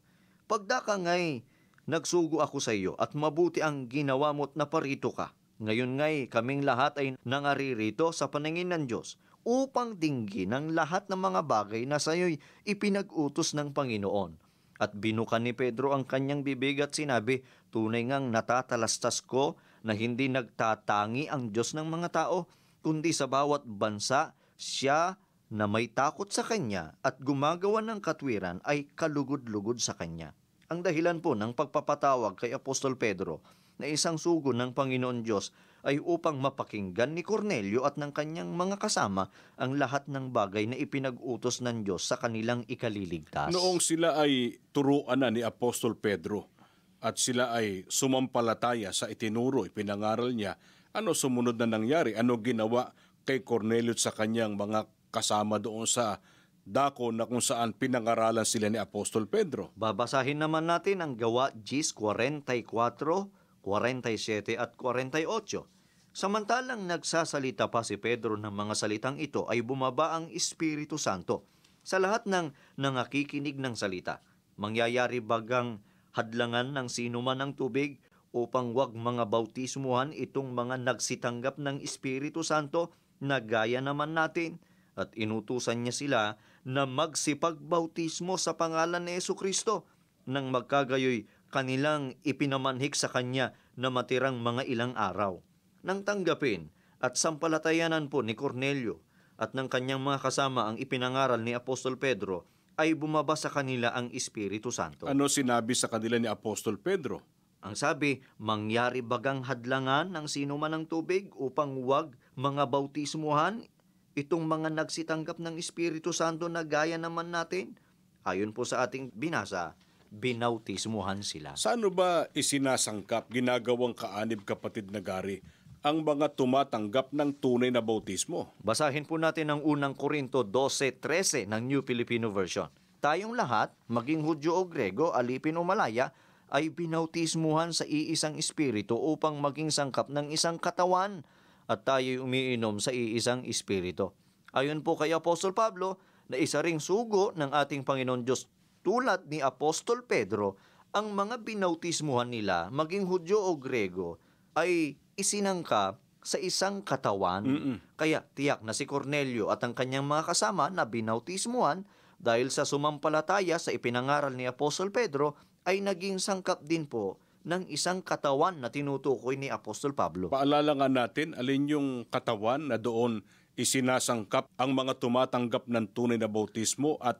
Pagdaka 0.50 0.98
ngay, 0.98 1.46
nagsugo 1.86 2.42
ako 2.42 2.58
sa 2.58 2.74
iyo 2.74 2.98
at 2.98 3.14
mabuti 3.14 3.62
ang 3.62 3.86
ginawa 3.86 4.34
mo't 4.34 4.58
naparito 4.58 5.14
ka. 5.14 5.30
Ngayon 5.62 6.02
ngay, 6.02 6.16
kaming 6.26 6.66
lahat 6.66 6.98
ay 6.98 7.14
nangaririto 7.22 8.10
sa 8.10 8.26
paningin 8.26 8.74
ng 8.74 8.90
Diyos 8.90 9.22
upang 9.46 9.94
dinggin 9.96 10.50
ang 10.50 10.74
lahat 10.74 11.06
ng 11.06 11.20
mga 11.20 11.40
bagay 11.46 11.82
na 11.86 12.02
sa 12.02 12.18
iyo'y 12.18 12.42
ipinag-utos 12.66 13.54
ng 13.54 13.70
Panginoon. 13.70 14.49
At 14.80 14.96
binukan 14.96 15.44
ni 15.44 15.52
Pedro 15.52 15.92
ang 15.92 16.08
kanyang 16.08 16.40
bibig 16.40 16.80
at 16.80 16.96
sinabi, 16.96 17.44
Tunay 17.68 18.08
ngang 18.08 18.32
natatalastas 18.32 19.20
ko 19.28 19.60
na 19.84 19.92
hindi 19.92 20.32
nagtatangi 20.32 21.28
ang 21.28 21.52
Diyos 21.52 21.76
ng 21.76 21.84
mga 21.84 22.08
tao, 22.10 22.48
kundi 22.80 23.12
sa 23.12 23.28
bawat 23.28 23.68
bansa 23.68 24.32
siya 24.56 25.20
na 25.52 25.68
may 25.68 25.92
takot 25.92 26.32
sa 26.32 26.40
Kanya 26.46 26.96
at 27.04 27.20
gumagawa 27.20 27.84
ng 27.84 28.00
katwiran 28.00 28.64
ay 28.64 28.88
kalugod-lugod 28.96 29.76
sa 29.82 29.92
Kanya. 29.92 30.32
Ang 30.70 30.80
dahilan 30.86 31.18
po 31.18 31.36
ng 31.36 31.52
pagpapatawag 31.52 32.38
kay 32.40 32.54
Apostol 32.54 32.94
Pedro 32.96 33.42
na 33.76 33.90
isang 33.90 34.16
sugo 34.16 34.54
ng 34.54 34.70
Panginoon 34.70 35.26
Diyos 35.26 35.50
ay 35.86 36.00
upang 36.00 36.36
mapakinggan 36.36 37.16
ni 37.16 37.24
Cornelio 37.24 37.88
at 37.88 37.96
ng 37.96 38.12
kanyang 38.12 38.52
mga 38.52 38.76
kasama 38.76 39.32
ang 39.56 39.80
lahat 39.80 40.08
ng 40.08 40.32
bagay 40.32 40.68
na 40.68 40.76
ipinag-utos 40.76 41.64
ng 41.64 41.84
Diyos 41.86 42.04
sa 42.04 42.20
kanilang 42.20 42.68
ikaliligtas. 42.68 43.52
Noong 43.52 43.80
sila 43.80 44.20
ay 44.20 44.60
turuan 44.72 45.24
na 45.24 45.32
ni 45.32 45.40
Apostol 45.40 45.96
Pedro 45.96 46.52
at 47.00 47.16
sila 47.16 47.56
ay 47.56 47.88
sumampalataya 47.88 48.92
sa 48.92 49.08
itinuro, 49.08 49.64
ipinangaral 49.64 50.36
niya, 50.36 50.60
ano 50.92 51.16
sumunod 51.16 51.56
na 51.56 51.70
nangyari? 51.70 52.12
Ano 52.12 52.36
ginawa 52.42 52.92
kay 53.24 53.40
Cornelio 53.40 53.96
at 53.96 54.02
sa 54.02 54.12
kanyang 54.12 54.58
mga 54.58 54.84
kasama 55.08 55.56
doon 55.56 55.86
sa 55.88 56.20
dako 56.66 57.10
na 57.10 57.26
kung 57.26 57.42
saan 57.42 57.72
pinangaralan 57.72 58.44
sila 58.44 58.68
ni 58.68 58.76
Apostol 58.76 59.26
Pedro? 59.26 59.72
Babasahin 59.74 60.38
naman 60.38 60.68
natin 60.68 61.00
ang 61.00 61.16
gawa 61.16 61.50
Gis 61.64 61.90
44, 61.96 63.39
47 63.62 64.56
at 64.56 64.76
48. 64.76 65.64
Samantalang 66.10 66.90
nagsasalita 66.90 67.70
pa 67.70 67.86
si 67.86 67.94
Pedro 67.94 68.34
ng 68.34 68.50
mga 68.50 68.74
salitang 68.74 69.16
ito 69.22 69.46
ay 69.46 69.62
bumaba 69.62 70.18
ang 70.18 70.26
Espiritu 70.34 70.98
Santo 70.98 71.46
sa 71.86 72.02
lahat 72.02 72.26
ng 72.26 72.50
nangakikinig 72.76 73.56
ng 73.56 73.78
salita. 73.78 74.20
Mangyayari 74.58 75.22
bagang 75.22 75.80
hadlangan 76.12 76.74
ng 76.74 76.88
sino 76.90 77.22
man 77.22 77.38
ng 77.38 77.52
tubig 77.54 78.02
upang 78.34 78.74
wag 78.74 78.94
mga 78.94 79.26
bautismuhan 79.26 80.10
itong 80.14 80.54
mga 80.54 80.82
nagsitanggap 80.82 81.58
ng 81.58 81.82
Espiritu 81.82 82.42
Santo 82.42 82.94
na 83.22 83.38
gaya 83.38 83.78
naman 83.78 84.14
natin 84.14 84.58
at 84.98 85.14
inutusan 85.14 85.86
niya 85.86 85.94
sila 85.94 86.22
na 86.66 86.84
magsipagbautismo 86.84 88.36
sa 88.36 88.54
pangalan 88.58 89.06
ni 89.06 89.16
Yesu 89.16 89.38
Kristo 89.38 89.86
nang 90.28 90.52
magkagayoy 90.52 91.26
kanilang 91.50 92.14
ipinamanhik 92.22 92.94
sa 92.94 93.10
kanya 93.10 93.52
na 93.74 93.90
matirang 93.90 94.38
mga 94.38 94.64
ilang 94.70 94.94
araw. 94.94 95.42
Nang 95.82 96.06
tanggapin 96.06 96.70
at 97.02 97.18
sampalatayanan 97.18 98.06
po 98.06 98.22
ni 98.22 98.38
Cornelio 98.38 99.02
at 99.40 99.52
ng 99.56 99.66
kanyang 99.66 100.00
mga 100.00 100.20
kasama 100.22 100.70
ang 100.70 100.76
ipinangaral 100.76 101.40
ni 101.40 101.56
Apostol 101.56 101.96
Pedro, 101.96 102.46
ay 102.80 102.96
bumaba 102.96 103.36
sa 103.36 103.52
kanila 103.52 103.92
ang 103.92 104.08
Espiritu 104.08 104.72
Santo. 104.72 105.04
Ano 105.04 105.28
sinabi 105.28 105.76
sa 105.76 105.92
kanila 105.92 106.16
ni 106.16 106.24
Apostol 106.24 106.80
Pedro? 106.80 107.20
Ang 107.60 107.76
sabi, 107.76 108.24
mangyari 108.40 109.04
bagang 109.04 109.44
hadlangan 109.44 110.16
ng 110.16 110.24
sino 110.24 110.56
man 110.56 110.72
ng 110.72 110.84
tubig 110.88 111.28
upang 111.36 111.76
wag 111.84 112.16
mga 112.32 112.64
bautismuhan 112.72 113.68
itong 114.16 114.48
mga 114.48 114.72
nagsitanggap 114.72 115.36
ng 115.36 115.60
Espiritu 115.60 116.16
Santo 116.16 116.48
na 116.48 116.64
gaya 116.64 116.96
naman 116.96 117.28
natin? 117.28 117.76
Ayon 118.24 118.56
po 118.56 118.64
sa 118.64 118.80
ating 118.84 119.12
binasa, 119.12 119.76
binautismuhan 120.10 121.22
sila. 121.22 121.54
Sa 121.54 121.78
ano 121.78 121.88
ba 121.94 122.26
isinasangkap, 122.34 123.30
ginagawang 123.30 123.94
kaanib 123.94 124.42
kapatid 124.42 124.90
na 124.90 124.98
gari, 124.98 125.38
ang 125.80 126.04
mga 126.04 126.36
tumatanggap 126.36 127.14
ng 127.14 127.40
tunay 127.40 127.72
na 127.72 127.80
bautismo? 127.80 128.52
Basahin 128.60 129.08
po 129.08 129.16
natin 129.16 129.48
ang 129.48 129.64
unang 129.64 129.96
Korinto 129.96 130.44
12.13 130.44 131.48
ng 131.48 131.62
New 131.64 131.80
Filipino 131.86 132.28
Version. 132.28 132.68
Tayong 133.00 133.32
lahat, 133.32 133.72
maging 133.88 134.20
Hudyo 134.20 134.60
o 134.60 134.68
Grego, 134.68 135.16
alipin 135.16 135.56
o 135.56 135.64
Malaya, 135.64 136.12
ay 136.52 136.68
binautismuhan 136.68 137.72
sa 137.72 137.88
iisang 137.88 138.36
espiritu 138.36 138.98
upang 138.98 139.40
maging 139.40 139.72
sangkap 139.72 140.12
ng 140.12 140.28
isang 140.34 140.60
katawan 140.60 141.24
at 141.64 141.86
tayo'y 141.86 142.20
umiinom 142.20 142.82
sa 142.82 142.92
iisang 142.92 143.46
espiritu. 143.46 144.12
Ayon 144.52 144.82
po 144.82 144.98
kay 144.98 145.14
Apostol 145.14 145.54
Pablo, 145.54 146.02
na 146.30 146.38
isa 146.38 146.62
ring 146.62 146.78
sugo 146.78 147.34
ng 147.34 147.50
ating 147.50 147.82
Panginoon 147.82 148.22
Diyos 148.22 148.46
tulad 148.80 149.28
ni 149.28 149.44
Apostol 149.44 150.04
Pedro, 150.04 150.56
ang 150.90 151.14
mga 151.14 151.46
binautismuhan 151.46 152.32
nila, 152.32 152.66
maging 152.74 153.06
Hudyo 153.06 153.38
o 153.38 153.54
Grego, 153.56 154.18
ay 154.58 154.98
isinangkap 155.14 156.02
sa 156.20 156.36
isang 156.36 156.84
katawan. 156.84 157.78
Kaya 157.96 158.26
tiyak 158.34 158.60
na 158.60 158.76
si 158.76 158.84
Cornelio 158.84 159.48
at 159.48 159.62
ang 159.64 159.72
kanyang 159.72 160.04
mga 160.04 160.34
kasama 160.34 160.68
na 160.68 160.84
binautismuhan 160.84 161.86
dahil 162.20 162.52
sa 162.52 162.68
sumampalataya 162.68 163.56
sa 163.56 163.72
ipinangaral 163.72 164.36
ni 164.36 164.44
Apostol 164.44 164.92
Pedro 164.92 165.38
ay 165.64 165.80
naging 165.80 166.20
sangkap 166.20 166.60
din 166.60 166.84
po 166.84 167.16
ng 167.40 167.64
isang 167.72 168.04
katawan 168.04 168.60
na 168.60 168.68
tinutukoy 168.68 169.40
ni 169.40 169.48
Apostol 169.48 169.96
Pablo. 169.96 170.28
Paalala 170.28 170.76
nga 170.76 170.88
natin, 170.92 171.32
alin 171.32 171.72
yung 171.72 171.88
katawan 172.12 172.68
na 172.68 172.76
doon 172.76 173.24
isinasangkap 173.56 174.48
ang 174.60 174.76
mga 174.76 175.00
tumatanggap 175.00 175.64
ng 175.68 175.88
tunay 175.96 176.20
na 176.20 176.28
bautismo 176.28 177.00
at 177.00 177.16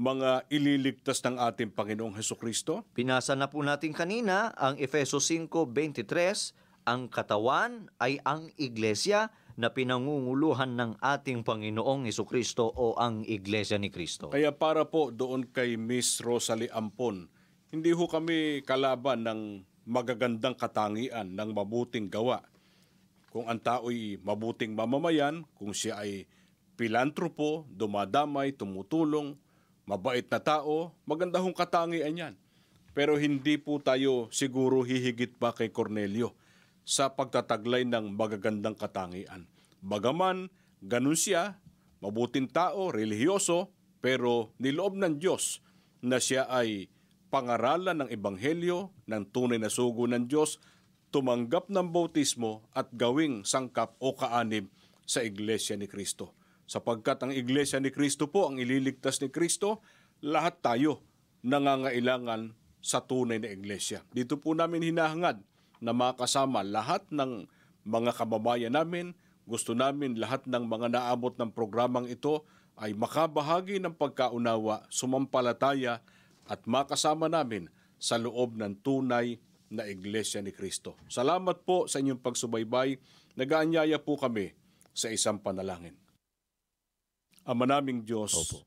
mga 0.00 0.48
ililigtas 0.48 1.20
ng 1.28 1.36
ating 1.36 1.76
Panginoong 1.76 2.16
Heso 2.16 2.32
Kristo? 2.40 2.88
Pinasa 2.96 3.36
na 3.36 3.52
po 3.52 3.60
natin 3.60 3.92
kanina 3.92 4.48
ang 4.56 4.80
Efeso 4.80 5.20
5.23, 5.20 6.88
ang 6.88 7.12
katawan 7.12 7.92
ay 8.00 8.16
ang 8.24 8.48
iglesia 8.56 9.28
na 9.60 9.76
pinangunguluhan 9.76 10.72
ng 10.72 10.90
ating 11.04 11.44
Panginoong 11.44 12.08
Heso 12.08 12.24
Kristo 12.24 12.64
o 12.64 12.96
ang 12.96 13.28
iglesia 13.28 13.76
ni 13.76 13.92
Kristo. 13.92 14.32
Kaya 14.32 14.56
para 14.56 14.88
po 14.88 15.12
doon 15.12 15.44
kay 15.44 15.76
Miss 15.76 16.24
Rosalie 16.24 16.72
Ampon, 16.72 17.28
hindi 17.68 17.92
ho 17.92 18.08
kami 18.08 18.64
kalaban 18.64 19.28
ng 19.28 19.40
magagandang 19.84 20.56
katangian 20.56 21.36
ng 21.36 21.50
mabuting 21.52 22.08
gawa. 22.08 22.40
Kung 23.28 23.52
ang 23.52 23.60
tao'y 23.60 24.16
mabuting 24.24 24.72
mamamayan, 24.72 25.44
kung 25.60 25.76
siya 25.76 26.00
ay 26.00 26.24
pilantropo, 26.80 27.68
dumadamay, 27.68 28.56
tumutulong, 28.56 29.36
mabait 29.90 30.22
na 30.22 30.38
tao, 30.38 30.94
maganda 31.02 31.42
hong 31.42 31.50
katangian 31.50 32.14
yan. 32.14 32.34
Pero 32.94 33.18
hindi 33.18 33.58
po 33.58 33.82
tayo 33.82 34.30
siguro 34.30 34.86
hihigit 34.86 35.34
pa 35.34 35.50
kay 35.50 35.74
Cornelio 35.74 36.38
sa 36.86 37.10
pagtataglay 37.10 37.82
ng 37.90 38.14
magagandang 38.14 38.78
katangian. 38.78 39.50
Bagaman, 39.82 40.46
ganun 40.78 41.18
siya, 41.18 41.58
mabuting 41.98 42.46
tao, 42.46 42.94
relihiyoso, 42.94 43.74
pero 43.98 44.54
niloob 44.62 44.94
ng 44.94 45.18
Diyos 45.18 45.58
na 46.06 46.22
siya 46.22 46.46
ay 46.46 46.86
pangaralan 47.34 48.06
ng 48.06 48.08
Ebanghelyo, 48.14 48.94
ng 49.10 49.24
tunay 49.34 49.58
na 49.58 49.70
sugo 49.70 50.06
ng 50.06 50.30
Diyos, 50.30 50.62
tumanggap 51.10 51.66
ng 51.66 51.90
bautismo 51.90 52.62
at 52.78 52.86
gawing 52.94 53.42
sangkap 53.42 53.98
o 53.98 54.14
kaanib 54.14 54.70
sa 55.02 55.26
Iglesia 55.26 55.74
ni 55.74 55.90
Kristo. 55.90 56.39
Sapagkat 56.70 57.18
ang 57.26 57.34
Iglesia 57.34 57.82
ni 57.82 57.90
Kristo 57.90 58.30
po, 58.30 58.46
ang 58.46 58.62
ililigtas 58.62 59.18
ni 59.18 59.26
Kristo, 59.26 59.82
lahat 60.22 60.62
tayo 60.62 61.02
nangangailangan 61.42 62.54
sa 62.78 63.02
tunay 63.02 63.42
na 63.42 63.50
Iglesia. 63.50 64.06
Dito 64.14 64.38
po 64.38 64.54
namin 64.54 64.86
hinahangad 64.86 65.42
na 65.82 65.90
makasama 65.90 66.62
lahat 66.62 67.02
ng 67.10 67.50
mga 67.82 68.14
kababayan 68.14 68.78
namin. 68.78 69.18
Gusto 69.50 69.74
namin 69.74 70.14
lahat 70.14 70.46
ng 70.46 70.62
mga 70.62 70.94
naabot 70.94 71.34
ng 71.34 71.50
programang 71.50 72.06
ito 72.06 72.46
ay 72.78 72.94
makabahagi 72.94 73.82
ng 73.82 73.98
pagkaunawa, 73.98 74.86
sumampalataya 74.94 75.98
at 76.46 76.62
makasama 76.70 77.26
namin 77.26 77.66
sa 77.98 78.14
loob 78.14 78.54
ng 78.54 78.78
tunay 78.78 79.42
na 79.74 79.90
Iglesia 79.90 80.38
ni 80.38 80.54
Kristo. 80.54 80.94
Salamat 81.10 81.66
po 81.66 81.90
sa 81.90 81.98
inyong 81.98 82.22
pagsubaybay. 82.22 82.94
Nagaanyaya 83.34 83.98
po 83.98 84.14
kami 84.14 84.54
sa 84.94 85.10
isang 85.10 85.42
panalangin. 85.42 85.98
Ama 87.44 87.64
naming 87.66 88.04
Diyos, 88.04 88.36
Opo. 88.36 88.62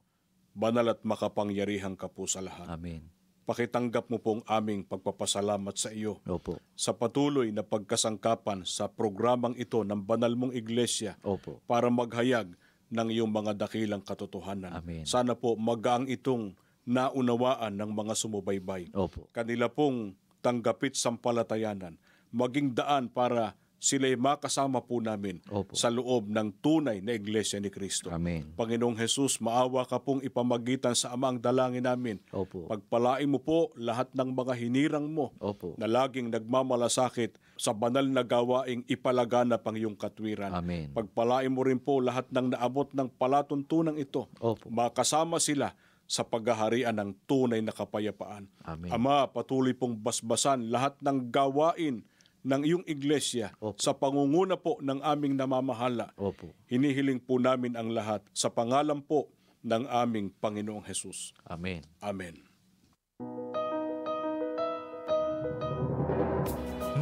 banal 0.53 0.93
at 0.93 1.01
makapangyarihang 1.05 1.97
ka 1.97 2.09
po 2.09 2.25
sa 2.25 2.41
lahat. 2.41 2.69
Amen. 2.69 3.05
Pakitanggap 3.43 4.07
mo 4.07 4.23
pong 4.23 4.39
aming 4.47 4.87
pagpapasalamat 4.87 5.75
sa 5.75 5.91
iyo 5.91 6.23
Opo. 6.23 6.63
sa 6.79 6.95
patuloy 6.95 7.51
na 7.51 7.59
pagkasangkapan 7.59 8.63
sa 8.63 8.87
programang 8.87 9.51
ito 9.59 9.83
ng 9.83 9.99
banal 9.99 10.31
mong 10.39 10.55
iglesia 10.55 11.19
Opo. 11.27 11.59
para 11.67 11.91
maghayag 11.91 12.55
ng 12.87 13.07
iyong 13.11 13.27
mga 13.27 13.57
dakilang 13.57 13.99
katotohanan. 13.99 14.71
Amen. 14.79 15.03
Sana 15.03 15.35
po 15.35 15.59
magaang 15.59 16.07
itong 16.07 16.55
naunawaan 16.87 17.75
ng 17.75 17.91
mga 17.91 18.13
sumubaybay. 18.15 18.93
Opo. 18.95 19.27
Kanila 19.35 19.67
pong 19.67 20.15
tanggapit 20.39 20.95
sampalatayanan, 20.95 21.99
maging 22.31 22.71
daan 22.71 23.11
para 23.11 23.55
sila'y 23.83 24.15
makasama 24.15 24.79
po 24.79 25.03
namin 25.03 25.43
Opo. 25.51 25.75
sa 25.75 25.91
loob 25.91 26.31
ng 26.31 26.55
tunay 26.63 27.03
na 27.03 27.11
iglesia 27.11 27.59
ni 27.59 27.67
Kristo. 27.67 28.07
Amen. 28.07 28.55
Panginoong 28.55 28.95
Jesus, 28.95 29.43
maawa 29.43 29.83
ka 29.83 29.99
pong 29.99 30.23
ipamagitan 30.23 30.95
sa 30.95 31.11
amang 31.11 31.35
dalangin 31.35 31.83
namin. 31.83 32.23
Opo. 32.31 32.71
Pagpalain 32.71 33.27
mo 33.27 33.43
po 33.43 33.75
lahat 33.75 34.07
ng 34.15 34.31
mga 34.31 34.55
hinirang 34.55 35.11
mo 35.11 35.35
Opo. 35.43 35.75
na 35.75 35.91
laging 35.91 36.31
nagmamalasakit 36.31 37.35
sa 37.59 37.75
banal 37.75 38.07
na 38.07 38.23
gawaing 38.23 38.87
ipalaganap 38.87 39.59
ang 39.67 39.75
iyong 39.75 39.99
katwiran. 39.99 40.55
Amen. 40.55 40.95
Pagpalain 40.95 41.51
mo 41.51 41.67
rin 41.67 41.83
po 41.83 41.99
lahat 41.99 42.31
ng 42.31 42.55
naabot 42.55 42.87
ng 42.95 43.11
palatuntunang 43.19 43.99
ito. 43.99 44.31
Opo. 44.39 44.71
Makasama 44.71 45.43
sila 45.43 45.75
sa 46.07 46.23
paghaharian 46.23 46.95
ng 46.95 47.11
tunay 47.27 47.59
na 47.59 47.75
kapayapaan. 47.75 48.47
Amen. 48.63 48.91
Ama, 48.91 49.27
patuloy 49.27 49.75
pong 49.75 49.99
basbasan 49.99 50.71
lahat 50.71 50.95
ng 51.03 51.31
gawain 51.31 52.03
ng 52.43 52.61
iyong 52.63 52.85
iglesia 52.85 53.55
Opo. 53.63 53.79
sa 53.79 53.95
pangunguna 53.95 54.59
po 54.59 54.77
ng 54.83 54.99
aming 54.99 55.39
namamahala. 55.39 56.11
Opo. 56.19 56.51
Hinihiling 56.67 57.23
po 57.23 57.39
namin 57.39 57.79
ang 57.79 57.89
lahat 57.91 58.21
sa 58.35 58.51
pangalan 58.51 58.99
po 58.99 59.31
ng 59.63 59.87
aming 59.87 60.35
Panginoong 60.43 60.83
Hesus. 60.83 61.31
Amen. 61.47 61.87
Amen. 62.03 62.35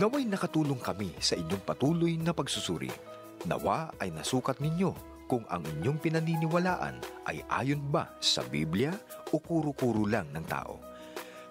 Naway 0.01 0.25
nakatulong 0.25 0.81
kami 0.81 1.13
sa 1.21 1.37
inyong 1.37 1.61
patuloy 1.61 2.17
na 2.17 2.33
pagsusuri. 2.33 2.89
Nawa 3.45 3.89
ay 4.01 4.13
nasukat 4.13 4.61
ninyo 4.61 4.93
kung 5.25 5.45
ang 5.49 5.65
inyong 5.65 5.97
pinaniniwalaan 6.01 7.01
ay 7.29 7.41
ayon 7.49 7.81
ba 7.89 8.13
sa 8.21 8.45
Biblia 8.45 8.93
o 9.33 9.41
kuro-kuro 9.41 10.05
lang 10.05 10.29
ng 10.33 10.45
tao. 10.45 10.90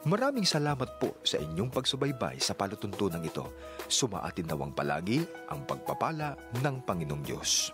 Maraming 0.00 0.48
salamat 0.48 0.96
po 0.96 1.20
sa 1.20 1.36
inyong 1.36 1.68
pagsubaybay 1.68 2.40
sa 2.40 2.56
palatuntunan 2.56 3.20
ito. 3.20 3.52
Sumaatin 3.84 4.48
nawang 4.48 4.72
palagi 4.72 5.20
ang 5.52 5.68
pagpapala 5.68 6.40
ng 6.56 6.76
Panginoong 6.88 7.20
Diyos. 7.20 7.68